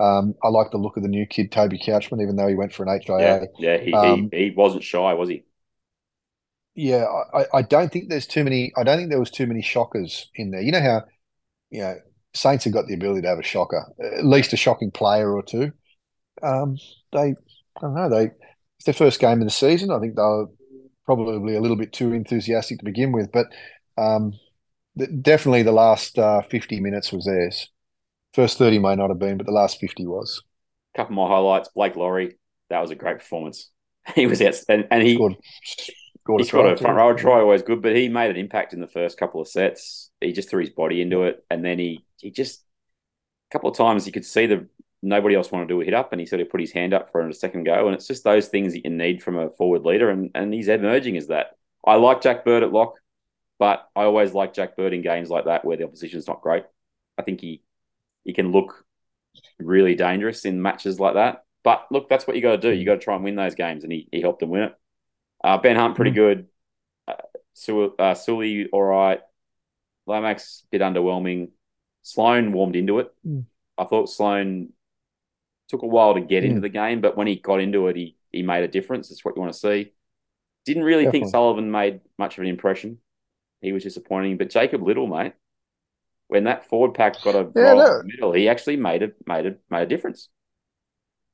Um, 0.00 0.34
I 0.42 0.48
like 0.48 0.70
the 0.72 0.78
look 0.78 0.96
of 0.96 1.02
the 1.04 1.10
new 1.10 1.26
kid 1.26 1.52
Toby 1.52 1.78
Couchman, 1.78 2.22
even 2.22 2.36
though 2.36 2.48
he 2.48 2.54
went 2.56 2.72
for 2.74 2.84
an 2.84 2.90
Yeah, 3.16 3.40
HIA. 3.40 3.48
yeah. 3.56 3.78
He, 3.78 3.96
Um, 3.96 4.32
he 4.32 4.36
he 4.38 4.50
wasn't 4.50 4.84
shy, 4.84 5.14
was 5.14 5.28
he? 5.28 5.44
Yeah, 6.74 7.04
I, 7.32 7.44
I- 7.58 7.62
don't 7.62 7.92
think 7.92 8.08
there's 8.08 8.26
too 8.26 8.44
many. 8.44 8.72
I 8.76 8.82
don't 8.82 8.96
think 8.98 9.10
there 9.10 9.20
was 9.20 9.30
too 9.30 9.46
many 9.46 9.62
shockers 9.62 10.30
in 10.34 10.50
there. 10.50 10.60
You 10.60 10.72
know 10.72 10.80
how, 10.82 11.04
you 11.70 11.80
know, 11.82 11.96
Saints 12.34 12.64
have 12.64 12.74
got 12.74 12.86
the 12.88 12.94
ability 12.94 13.22
to 13.22 13.28
have 13.28 13.38
a 13.40 13.44
shocker, 13.44 13.92
at 14.18 14.24
least 14.26 14.52
a 14.54 14.56
shocking 14.58 14.90
player 14.92 15.32
or 15.34 15.42
two. 15.42 15.72
Um, 16.42 16.78
they, 17.12 17.20
I 17.30 17.34
don't 17.82 17.94
know, 17.94 18.10
they 18.10 18.26
it's 18.78 18.86
their 18.86 18.94
first 18.94 19.20
game 19.20 19.40
of 19.42 19.46
the 19.46 19.52
season. 19.52 19.90
I 19.90 20.00
think 20.00 20.16
they 20.16 20.22
were 20.22 20.48
probably 21.06 21.56
a 21.56 21.60
little 21.60 21.76
bit 21.78 21.92
too 21.92 22.12
enthusiastic 22.14 22.78
to 22.80 22.84
begin 22.86 23.12
with, 23.12 23.32
but 23.32 23.48
um, 23.98 24.34
definitely 24.96 25.62
the 25.62 25.72
last 25.72 26.18
uh, 26.18 26.42
50 26.42 26.80
minutes 26.80 27.12
was 27.12 27.26
theirs. 27.26 27.68
First 28.32 28.58
30 28.58 28.78
may 28.78 28.96
not 28.96 29.10
have 29.10 29.18
been, 29.18 29.36
but 29.36 29.46
the 29.46 29.52
last 29.52 29.78
50 29.80 30.06
was. 30.06 30.42
A 30.94 30.98
couple 30.98 31.14
more 31.14 31.28
highlights. 31.28 31.68
Blake 31.74 31.96
Lawrie, 31.96 32.36
that 32.70 32.80
was 32.80 32.90
a 32.90 32.94
great 32.94 33.18
performance. 33.18 33.70
He 34.14 34.26
was 34.26 34.42
out, 34.42 34.54
and, 34.68 34.86
and 34.90 35.02
he 35.02 35.14
Scored, 35.14 35.36
scored 35.64 36.40
he 36.42 36.44
scored 36.44 36.66
a 36.66 36.76
front 36.76 36.98
row 36.98 37.14
try, 37.14 37.40
always 37.40 37.62
good, 37.62 37.80
but 37.80 37.96
he 37.96 38.08
made 38.08 38.30
an 38.30 38.36
impact 38.36 38.74
in 38.74 38.80
the 38.80 38.86
first 38.86 39.16
couple 39.16 39.40
of 39.40 39.48
sets. 39.48 40.10
He 40.20 40.32
just 40.32 40.50
threw 40.50 40.60
his 40.60 40.70
body 40.70 41.00
into 41.00 41.22
it, 41.22 41.42
and 41.50 41.64
then 41.64 41.78
he 41.78 42.04
he 42.18 42.30
just 42.30 42.60
a 43.50 43.52
couple 43.52 43.70
of 43.70 43.76
times 43.76 44.06
you 44.06 44.12
could 44.12 44.24
see 44.26 44.46
the 44.46 44.68
nobody 45.02 45.34
else 45.34 45.50
wanted 45.50 45.68
to 45.68 45.74
do 45.74 45.80
a 45.80 45.84
hit 45.84 45.94
up, 45.94 46.12
and 46.12 46.20
he 46.20 46.26
sort 46.26 46.42
of 46.42 46.50
put 46.50 46.60
his 46.60 46.72
hand 46.72 46.92
up 46.92 47.10
for 47.12 47.26
a 47.26 47.32
second 47.32 47.64
go, 47.64 47.86
and 47.86 47.94
it's 47.94 48.06
just 48.06 48.24
those 48.24 48.48
things 48.48 48.74
that 48.74 48.84
you 48.84 48.90
need 48.90 49.22
from 49.22 49.38
a 49.38 49.50
forward 49.50 49.84
leader, 49.84 50.10
and 50.10 50.30
and 50.34 50.52
he's 50.52 50.68
emerging 50.68 51.16
as 51.16 51.28
that. 51.28 51.56
I 51.86 51.96
like 51.96 52.20
Jack 52.22 52.44
Bird 52.44 52.62
at 52.62 52.72
lock, 52.72 52.94
but 53.58 53.88
I 53.94 54.04
always 54.04 54.34
like 54.34 54.54
Jack 54.54 54.76
Bird 54.76 54.92
in 54.92 55.02
games 55.02 55.30
like 55.30 55.46
that 55.46 55.64
where 55.64 55.76
the 55.76 55.84
opposition's 55.84 56.26
not 56.26 56.42
great. 56.42 56.64
I 57.18 57.22
think 57.22 57.40
he 57.40 57.62
he 58.24 58.32
can 58.32 58.52
look 58.52 58.84
really 59.58 59.94
dangerous 59.94 60.44
in 60.44 60.62
matches 60.62 60.98
like 60.98 61.14
that. 61.14 61.44
But 61.62 61.86
look, 61.90 62.08
that's 62.08 62.26
what 62.26 62.36
you 62.36 62.42
got 62.42 62.60
to 62.60 62.70
do. 62.70 62.70
You 62.72 62.84
got 62.84 62.94
to 62.94 63.00
try 63.00 63.14
and 63.14 63.24
win 63.24 63.36
those 63.36 63.54
games, 63.54 63.84
and 63.84 63.92
he, 63.92 64.08
he 64.12 64.20
helped 64.20 64.40
them 64.40 64.50
win 64.50 64.62
it. 64.64 64.74
Uh, 65.42 65.58
ben 65.58 65.76
Hunt, 65.76 65.96
pretty 65.96 66.10
good. 66.10 66.46
Uh, 67.08 67.14
Su- 67.54 67.94
uh, 67.98 68.14
Sully, 68.14 68.68
all 68.72 68.82
right. 68.82 69.20
Lomax, 70.06 70.64
bit 70.70 70.82
underwhelming. 70.82 71.50
Sloan 72.02 72.52
warmed 72.52 72.76
into 72.76 72.98
it. 72.98 73.12
Mm. 73.26 73.44
I 73.78 73.84
thought 73.84 74.10
Sloan 74.10 74.70
took 75.68 75.82
a 75.82 75.86
while 75.86 76.14
to 76.14 76.20
get 76.20 76.44
Mm. 76.44 76.48
into 76.48 76.60
the 76.60 76.68
game, 76.68 77.00
but 77.00 77.16
when 77.16 77.26
he 77.26 77.36
got 77.36 77.60
into 77.60 77.88
it, 77.88 77.96
he, 77.96 78.16
he 78.30 78.42
made 78.42 78.64
a 78.64 78.68
difference. 78.68 79.08
That's 79.08 79.24
what 79.24 79.34
you 79.36 79.40
want 79.40 79.54
to 79.54 79.58
see. 79.58 79.92
Didn't 80.66 80.84
really 80.84 81.10
think 81.10 81.28
Sullivan 81.28 81.70
made 81.70 82.00
much 82.18 82.36
of 82.36 82.42
an 82.42 82.48
impression. 82.48 82.98
He 83.60 83.72
was 83.72 83.82
disappointing. 83.84 84.36
But 84.36 84.50
Jacob 84.50 84.82
Liddle, 84.82 85.06
mate, 85.06 85.32
when 86.28 86.44
that 86.44 86.66
forward 86.68 86.94
pack 86.94 87.22
got 87.22 87.34
a 87.34 87.50
Yeah, 87.54 87.74
no. 87.74 88.02
middle, 88.04 88.32
he 88.32 88.48
actually 88.48 88.76
made 88.76 89.02
it 89.02 89.16
made 89.26 89.46
it 89.46 89.60
made 89.70 89.82
a 89.82 89.86
difference. 89.86 90.28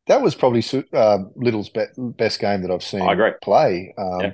That 0.06 0.22
was 0.22 0.34
probably 0.34 0.64
uh, 0.92 1.18
Liddle's 1.36 1.68
be- 1.70 1.84
best 1.96 2.40
game 2.40 2.62
that 2.62 2.70
I've 2.70 2.82
seen 2.82 3.02
I 3.02 3.12
agree. 3.12 3.32
play 3.42 3.94
um, 3.98 4.20
Yeah. 4.20 4.32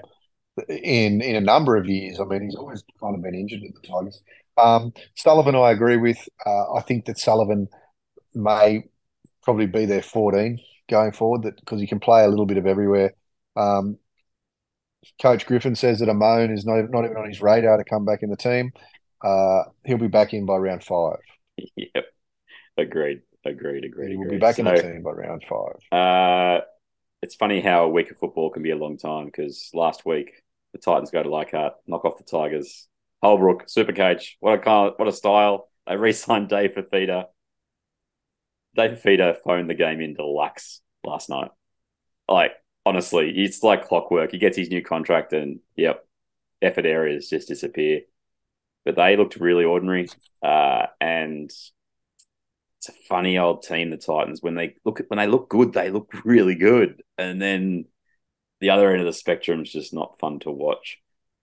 in 0.68 1.20
in 1.20 1.36
a 1.36 1.40
number 1.40 1.76
of 1.76 1.86
years. 1.86 2.20
I 2.20 2.24
mean, 2.24 2.42
he's 2.42 2.54
always 2.56 2.82
kind 3.00 3.14
of 3.14 3.22
been 3.22 3.34
injured 3.34 3.62
at 3.62 3.74
the 3.74 3.86
Tigers. 3.86 4.22
Um, 4.56 4.92
Sullivan, 5.14 5.54
I 5.54 5.70
agree 5.72 5.96
with. 5.98 6.18
Uh, 6.46 6.72
I 6.74 6.80
think 6.82 7.04
that 7.06 7.18
Sullivan 7.18 7.68
may 8.34 8.84
probably 9.42 9.66
be 9.66 9.86
their 9.86 10.02
14 10.02 10.58
going 10.88 11.12
forward 11.12 11.42
that 11.42 11.56
because 11.56 11.80
he 11.80 11.86
can 11.86 12.00
play 12.00 12.24
a 12.24 12.28
little 12.28 12.46
bit 12.46 12.58
of 12.58 12.66
everywhere. 12.66 13.14
Um, 13.56 13.98
Coach 15.20 15.46
Griffin 15.46 15.74
says 15.74 16.00
that 16.00 16.08
Amon 16.08 16.52
is 16.52 16.64
not, 16.64 16.90
not 16.90 17.04
even 17.04 17.16
on 17.16 17.28
his 17.28 17.40
radar 17.40 17.76
to 17.76 17.84
come 17.84 18.04
back 18.04 18.22
in 18.22 18.30
the 18.30 18.36
team. 18.36 18.72
Uh, 19.22 19.64
he'll 19.84 19.98
be 19.98 20.08
back 20.08 20.34
in 20.34 20.46
by 20.46 20.56
round 20.56 20.84
five. 20.84 21.18
yep. 21.76 22.06
Agreed. 22.76 23.22
Agreed. 23.44 23.84
Agreed. 23.84 24.10
He 24.10 24.16
will 24.16 24.30
be 24.30 24.38
back 24.38 24.58
in 24.58 24.66
the 24.66 24.74
team 24.74 25.02
by 25.02 25.12
round 25.12 25.44
five. 25.44 25.76
Uh, 25.90 26.64
it's 27.22 27.34
funny 27.34 27.60
how 27.60 27.84
a 27.84 27.88
week 27.88 28.10
of 28.10 28.18
football 28.18 28.50
can 28.50 28.62
be 28.62 28.70
a 28.70 28.76
long 28.76 28.98
time 28.98 29.26
because 29.26 29.70
last 29.72 30.04
week 30.04 30.42
the 30.72 30.78
Titans 30.78 31.10
go 31.10 31.22
to 31.22 31.30
Leichhardt, 31.30 31.74
knock 31.86 32.04
off 32.04 32.18
the 32.18 32.24
Tigers. 32.24 32.88
Holbrook, 33.22 33.66
Supercoach, 33.66 34.32
what 34.40 34.54
a 34.54 34.58
kind 34.58 34.92
what 34.96 35.08
a 35.08 35.12
style. 35.12 35.68
They 35.86 35.96
re-signed 35.96 36.48
Dave 36.48 36.72
Fifita. 36.72 37.26
Dave 38.76 38.98
Fifita 38.98 39.36
phoned 39.42 39.70
the 39.70 39.74
game 39.74 40.00
in 40.00 40.14
deluxe 40.14 40.82
last 41.02 41.30
night. 41.30 41.50
Like, 42.28 42.52
honestly, 42.86 43.30
it's 43.36 43.62
like 43.62 43.88
clockwork. 43.88 44.30
He 44.30 44.38
gets 44.38 44.56
his 44.56 44.70
new 44.70 44.82
contract 44.82 45.34
and, 45.34 45.60
yep, 45.76 46.06
effort 46.62 46.86
areas 46.86 47.28
just 47.28 47.48
disappear. 47.48 48.00
But 48.86 48.96
they 48.96 49.16
looked 49.16 49.36
really 49.36 49.64
ordinary. 49.64 50.08
Uh, 50.42 50.86
and 51.00 51.50
it's 52.78 52.88
a 52.88 52.92
funny 53.08 53.36
old 53.36 53.64
team, 53.64 53.90
the 53.90 53.96
Titans. 53.96 54.40
When 54.40 54.54
they 54.54 54.76
look 54.84 55.02
when 55.08 55.18
they 55.18 55.26
look 55.26 55.50
good, 55.50 55.72
they 55.72 55.90
look 55.90 56.10
really 56.24 56.54
good. 56.54 57.02
And 57.18 57.42
then 57.42 57.86
the 58.60 58.70
other 58.70 58.90
end 58.90 59.00
of 59.00 59.06
the 59.06 59.12
spectrum 59.12 59.62
is 59.62 59.72
just 59.72 59.92
not 59.92 60.18
fun 60.20 60.38
to 60.40 60.50
watch. 60.50 60.98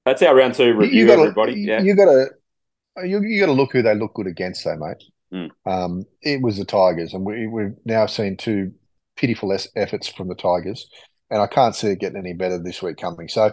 That's 0.06 0.22
our 0.22 0.36
round 0.36 0.56
two 0.56 0.74
review, 0.74 1.06
gotta, 1.08 1.22
everybody. 1.22 1.62
Yeah. 1.62 1.82
You 1.82 1.96
got 1.96 2.06
to 2.06 2.28
you, 3.06 3.22
you 3.22 3.40
got 3.40 3.48
to 3.48 3.54
look 3.54 3.74
who 3.74 3.82
they 3.82 3.96
look 3.96 4.14
good 4.14 4.28
against, 4.28 4.64
though, 4.64 4.78
mate. 4.78 5.04
Mm. 5.34 5.50
Um, 5.66 6.06
it 6.22 6.42
was 6.42 6.58
the 6.58 6.66
Tigers, 6.66 7.14
and 7.14 7.26
we, 7.26 7.48
we've 7.48 7.76
now 7.86 8.06
seen 8.06 8.38
two 8.38 8.72
pitiful 9.16 9.56
efforts 9.76 10.08
from 10.08 10.28
the 10.28 10.36
Tigers, 10.36 10.90
and 11.30 11.42
I 11.42 11.48
can't 11.48 11.76
see 11.76 11.88
it 11.88 12.00
getting 12.00 12.18
any 12.18 12.34
better 12.34 12.58
this 12.58 12.82
week 12.82 12.98
coming. 12.98 13.28
So, 13.28 13.52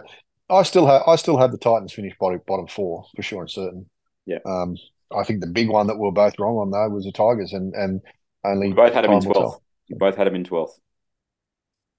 I 0.49 0.63
still 0.63 0.85
have 0.87 1.03
I 1.07 1.15
still 1.15 1.37
have 1.37 1.51
the 1.51 1.57
Titans 1.57 1.93
finish 1.93 2.13
bottom 2.19 2.41
bottom 2.45 2.67
four 2.67 3.05
for 3.15 3.21
sure 3.21 3.41
and 3.41 3.49
certain. 3.49 3.89
Yeah. 4.25 4.39
Um, 4.45 4.75
I 5.15 5.23
think 5.23 5.41
the 5.41 5.47
big 5.47 5.69
one 5.69 5.87
that 5.87 5.95
we 5.95 6.01
we're 6.01 6.11
both 6.11 6.37
wrong 6.39 6.57
on 6.57 6.71
though 6.71 6.89
was 6.89 7.05
the 7.05 7.11
Tigers, 7.11 7.53
and 7.53 7.73
and 7.73 8.01
only 8.43 8.67
we 8.67 8.73
both 8.73 8.93
had 8.93 9.03
them 9.03 9.13
in 9.13 9.19
12th. 9.21 9.59
We 9.89 9.97
both 9.97 10.15
had 10.15 10.27
him 10.27 10.35
in 10.35 10.43
12th. 10.43 10.71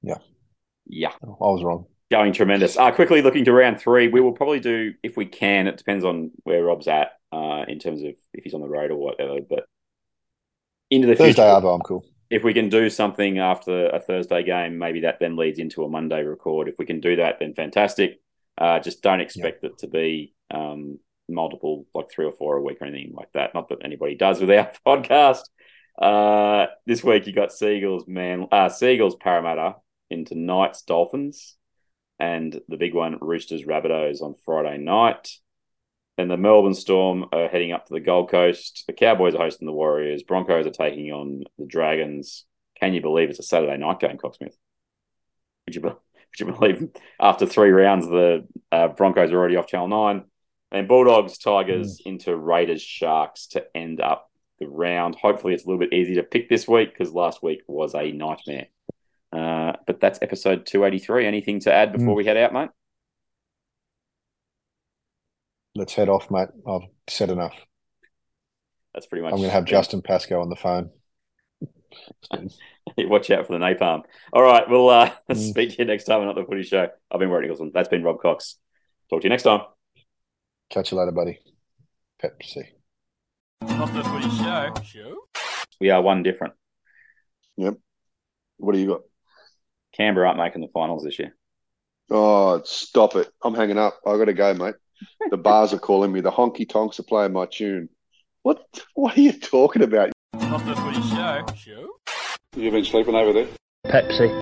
Yeah. 0.02 0.18
Yeah. 0.86 1.12
I 1.22 1.26
was 1.28 1.62
wrong. 1.62 1.86
Going 2.10 2.32
tremendous. 2.32 2.76
Uh, 2.76 2.90
quickly 2.90 3.22
looking 3.22 3.44
to 3.44 3.52
round 3.52 3.80
three, 3.80 4.08
we 4.08 4.20
will 4.20 4.32
probably 4.32 4.60
do, 4.60 4.92
if 5.02 5.16
we 5.16 5.24
can, 5.24 5.66
it 5.66 5.76
depends 5.78 6.04
on 6.04 6.30
where 6.44 6.62
Rob's 6.62 6.88
at 6.88 7.12
uh, 7.32 7.64
in 7.68 7.78
terms 7.78 8.02
of 8.02 8.14
if 8.34 8.44
he's 8.44 8.54
on 8.54 8.60
the 8.60 8.68
road 8.68 8.90
or 8.90 8.96
whatever. 8.96 9.38
But 9.48 9.64
into 10.90 11.06
the 11.06 11.14
Thursday 11.14 11.42
future, 11.42 11.68
I'm 11.68 11.80
cool. 11.80 12.04
If 12.32 12.42
we 12.42 12.54
can 12.54 12.70
do 12.70 12.88
something 12.88 13.38
after 13.38 13.88
a 13.88 14.00
Thursday 14.00 14.42
game, 14.42 14.78
maybe 14.78 15.00
that 15.00 15.18
then 15.20 15.36
leads 15.36 15.58
into 15.58 15.84
a 15.84 15.88
Monday 15.88 16.22
record. 16.24 16.66
If 16.66 16.76
we 16.78 16.86
can 16.86 16.98
do 16.98 17.16
that, 17.16 17.38
then 17.38 17.52
fantastic. 17.52 18.20
Uh, 18.56 18.80
just 18.80 19.02
don't 19.02 19.20
expect 19.20 19.62
it 19.64 19.76
to 19.78 19.86
be 19.86 20.32
um, 20.50 20.98
multiple, 21.28 21.84
like 21.94 22.10
three 22.10 22.24
or 22.24 22.32
four 22.32 22.56
a 22.56 22.62
week 22.62 22.78
or 22.80 22.86
anything 22.86 23.12
like 23.14 23.30
that. 23.34 23.52
Not 23.52 23.68
that 23.68 23.84
anybody 23.84 24.14
does 24.14 24.40
with 24.40 24.50
our 24.50 24.72
podcast. 24.86 25.42
Uh, 26.00 26.68
this 26.86 27.04
week 27.04 27.26
you 27.26 27.34
got 27.34 27.52
Seagulls, 27.52 28.08
man, 28.08 28.46
uh, 28.50 28.70
Seagulls, 28.70 29.16
Parramatta 29.16 29.76
into 30.08 30.34
Knights, 30.34 30.80
Dolphins, 30.82 31.56
and 32.18 32.58
the 32.66 32.78
big 32.78 32.94
one, 32.94 33.18
Roosters, 33.20 33.64
Rabbitohs 33.64 34.22
on 34.22 34.36
Friday 34.46 34.78
night. 34.78 35.28
Then 36.18 36.28
the 36.28 36.36
Melbourne 36.36 36.74
Storm 36.74 37.26
are 37.32 37.48
heading 37.48 37.72
up 37.72 37.86
to 37.86 37.94
the 37.94 38.00
Gold 38.00 38.30
Coast. 38.30 38.84
The 38.86 38.92
Cowboys 38.92 39.34
are 39.34 39.38
hosting 39.42 39.66
the 39.66 39.72
Warriors. 39.72 40.22
Broncos 40.22 40.66
are 40.66 40.70
taking 40.70 41.10
on 41.10 41.44
the 41.58 41.66
Dragons. 41.66 42.44
Can 42.78 42.92
you 42.94 43.00
believe 43.00 43.30
it's 43.30 43.38
a 43.38 43.42
Saturday 43.44 43.76
night 43.78 44.00
game, 44.00 44.18
Cocksmith? 44.18 44.54
Would 45.66 45.74
you, 45.76 45.80
be- 45.80 45.88
would 45.88 45.96
you 46.38 46.46
believe 46.52 46.88
after 47.20 47.46
three 47.46 47.70
rounds, 47.70 48.06
the 48.08 48.46
uh, 48.70 48.88
Broncos 48.88 49.32
are 49.32 49.38
already 49.38 49.56
off 49.56 49.66
Channel 49.68 49.88
9? 49.88 50.24
And 50.72 50.88
Bulldogs, 50.88 51.38
Tigers 51.38 52.00
into 52.04 52.34
Raiders, 52.36 52.80
Sharks 52.82 53.46
to 53.48 53.64
end 53.74 54.00
up 54.00 54.30
the 54.58 54.66
round. 54.66 55.14
Hopefully, 55.16 55.52
it's 55.54 55.64
a 55.64 55.66
little 55.66 55.78
bit 55.80 55.92
easier 55.92 56.16
to 56.16 56.22
pick 56.22 56.48
this 56.48 56.66
week 56.66 56.92
because 56.92 57.12
last 57.12 57.42
week 57.42 57.60
was 57.68 57.94
a 57.94 58.10
nightmare. 58.10 58.66
Uh, 59.32 59.72
but 59.86 60.00
that's 60.00 60.18
episode 60.22 60.64
283. 60.66 61.26
Anything 61.26 61.60
to 61.60 61.72
add 61.72 61.92
before 61.92 62.14
Mm. 62.14 62.16
we 62.16 62.24
head 62.24 62.36
out, 62.38 62.52
mate? 62.52 62.70
Let's 65.74 65.94
head 65.94 66.08
off, 66.08 66.30
mate. 66.30 66.48
I've 66.66 66.82
said 67.08 67.30
enough. 67.30 67.54
That's 68.94 69.06
pretty 69.06 69.22
much 69.22 69.32
I'm 69.32 69.38
going 69.38 69.48
to 69.48 69.54
have 69.54 69.64
Justin 69.64 70.02
Pascoe 70.02 70.40
on 70.40 70.50
the 70.50 70.56
phone. 70.56 70.90
Watch 72.98 73.30
out 73.30 73.46
for 73.46 73.52
the 73.58 73.64
napalm. 73.64 74.02
All 74.32 74.42
right, 74.42 74.68
we'll 74.68 74.88
uh, 74.90 75.10
Mm. 75.30 75.36
speak 75.50 75.70
to 75.70 75.76
you 75.78 75.84
next 75.86 76.04
time 76.04 76.20
on 76.20 76.26
Not 76.26 76.36
the 76.36 76.44
Footy 76.44 76.62
Show. 76.62 76.88
I've 77.10 77.20
been 77.20 77.28
Warren 77.30 77.44
Nicholson. 77.44 77.70
That's 77.72 77.88
been 77.88 78.02
Rob 78.02 78.20
Cox. 78.20 78.56
Talk 79.08 79.20
to 79.22 79.24
you 79.26 79.30
next 79.30 79.44
time. 79.44 79.62
Catch 80.70 80.92
you 80.92 80.98
later, 80.98 81.12
buddy. 81.12 81.38
Pepsi. 82.22 82.64
Not 83.62 83.92
the 83.94 84.02
footy 84.04 84.28
show. 84.36 84.74
Show? 84.84 85.16
We 85.80 85.90
are 85.90 86.02
one 86.02 86.22
different. 86.22 86.54
Yep. 87.56 87.74
What 88.58 88.72
do 88.74 88.78
you 88.78 88.86
got? 88.88 89.00
Canberra 89.96 90.28
aren't 90.28 90.38
making 90.38 90.62
the 90.62 90.68
finals 90.72 91.04
this 91.04 91.18
year. 91.18 91.34
Oh, 92.10 92.60
stop 92.64 93.16
it. 93.16 93.28
I'm 93.42 93.54
hanging 93.54 93.78
up. 93.78 93.98
I 94.06 94.16
got 94.16 94.26
to 94.26 94.32
go, 94.32 94.54
mate. 94.54 94.74
The 95.30 95.36
bars 95.36 95.72
are 95.72 95.78
calling 95.78 96.12
me. 96.12 96.20
The 96.20 96.30
honky 96.30 96.68
tonks 96.68 96.98
are 97.00 97.04
playing 97.04 97.32
my 97.32 97.46
tune. 97.46 97.88
What 98.42 98.64
What 98.94 99.16
are 99.16 99.20
you 99.20 99.32
talking 99.32 99.82
about? 99.82 100.10
Not 100.34 100.64
the 100.64 100.74
show. 100.74 101.54
Show? 101.54 101.88
You've 102.56 102.72
been 102.72 102.84
sleeping 102.84 103.14
over 103.14 103.32
there? 103.32 103.48
Pepsi. 103.86 104.40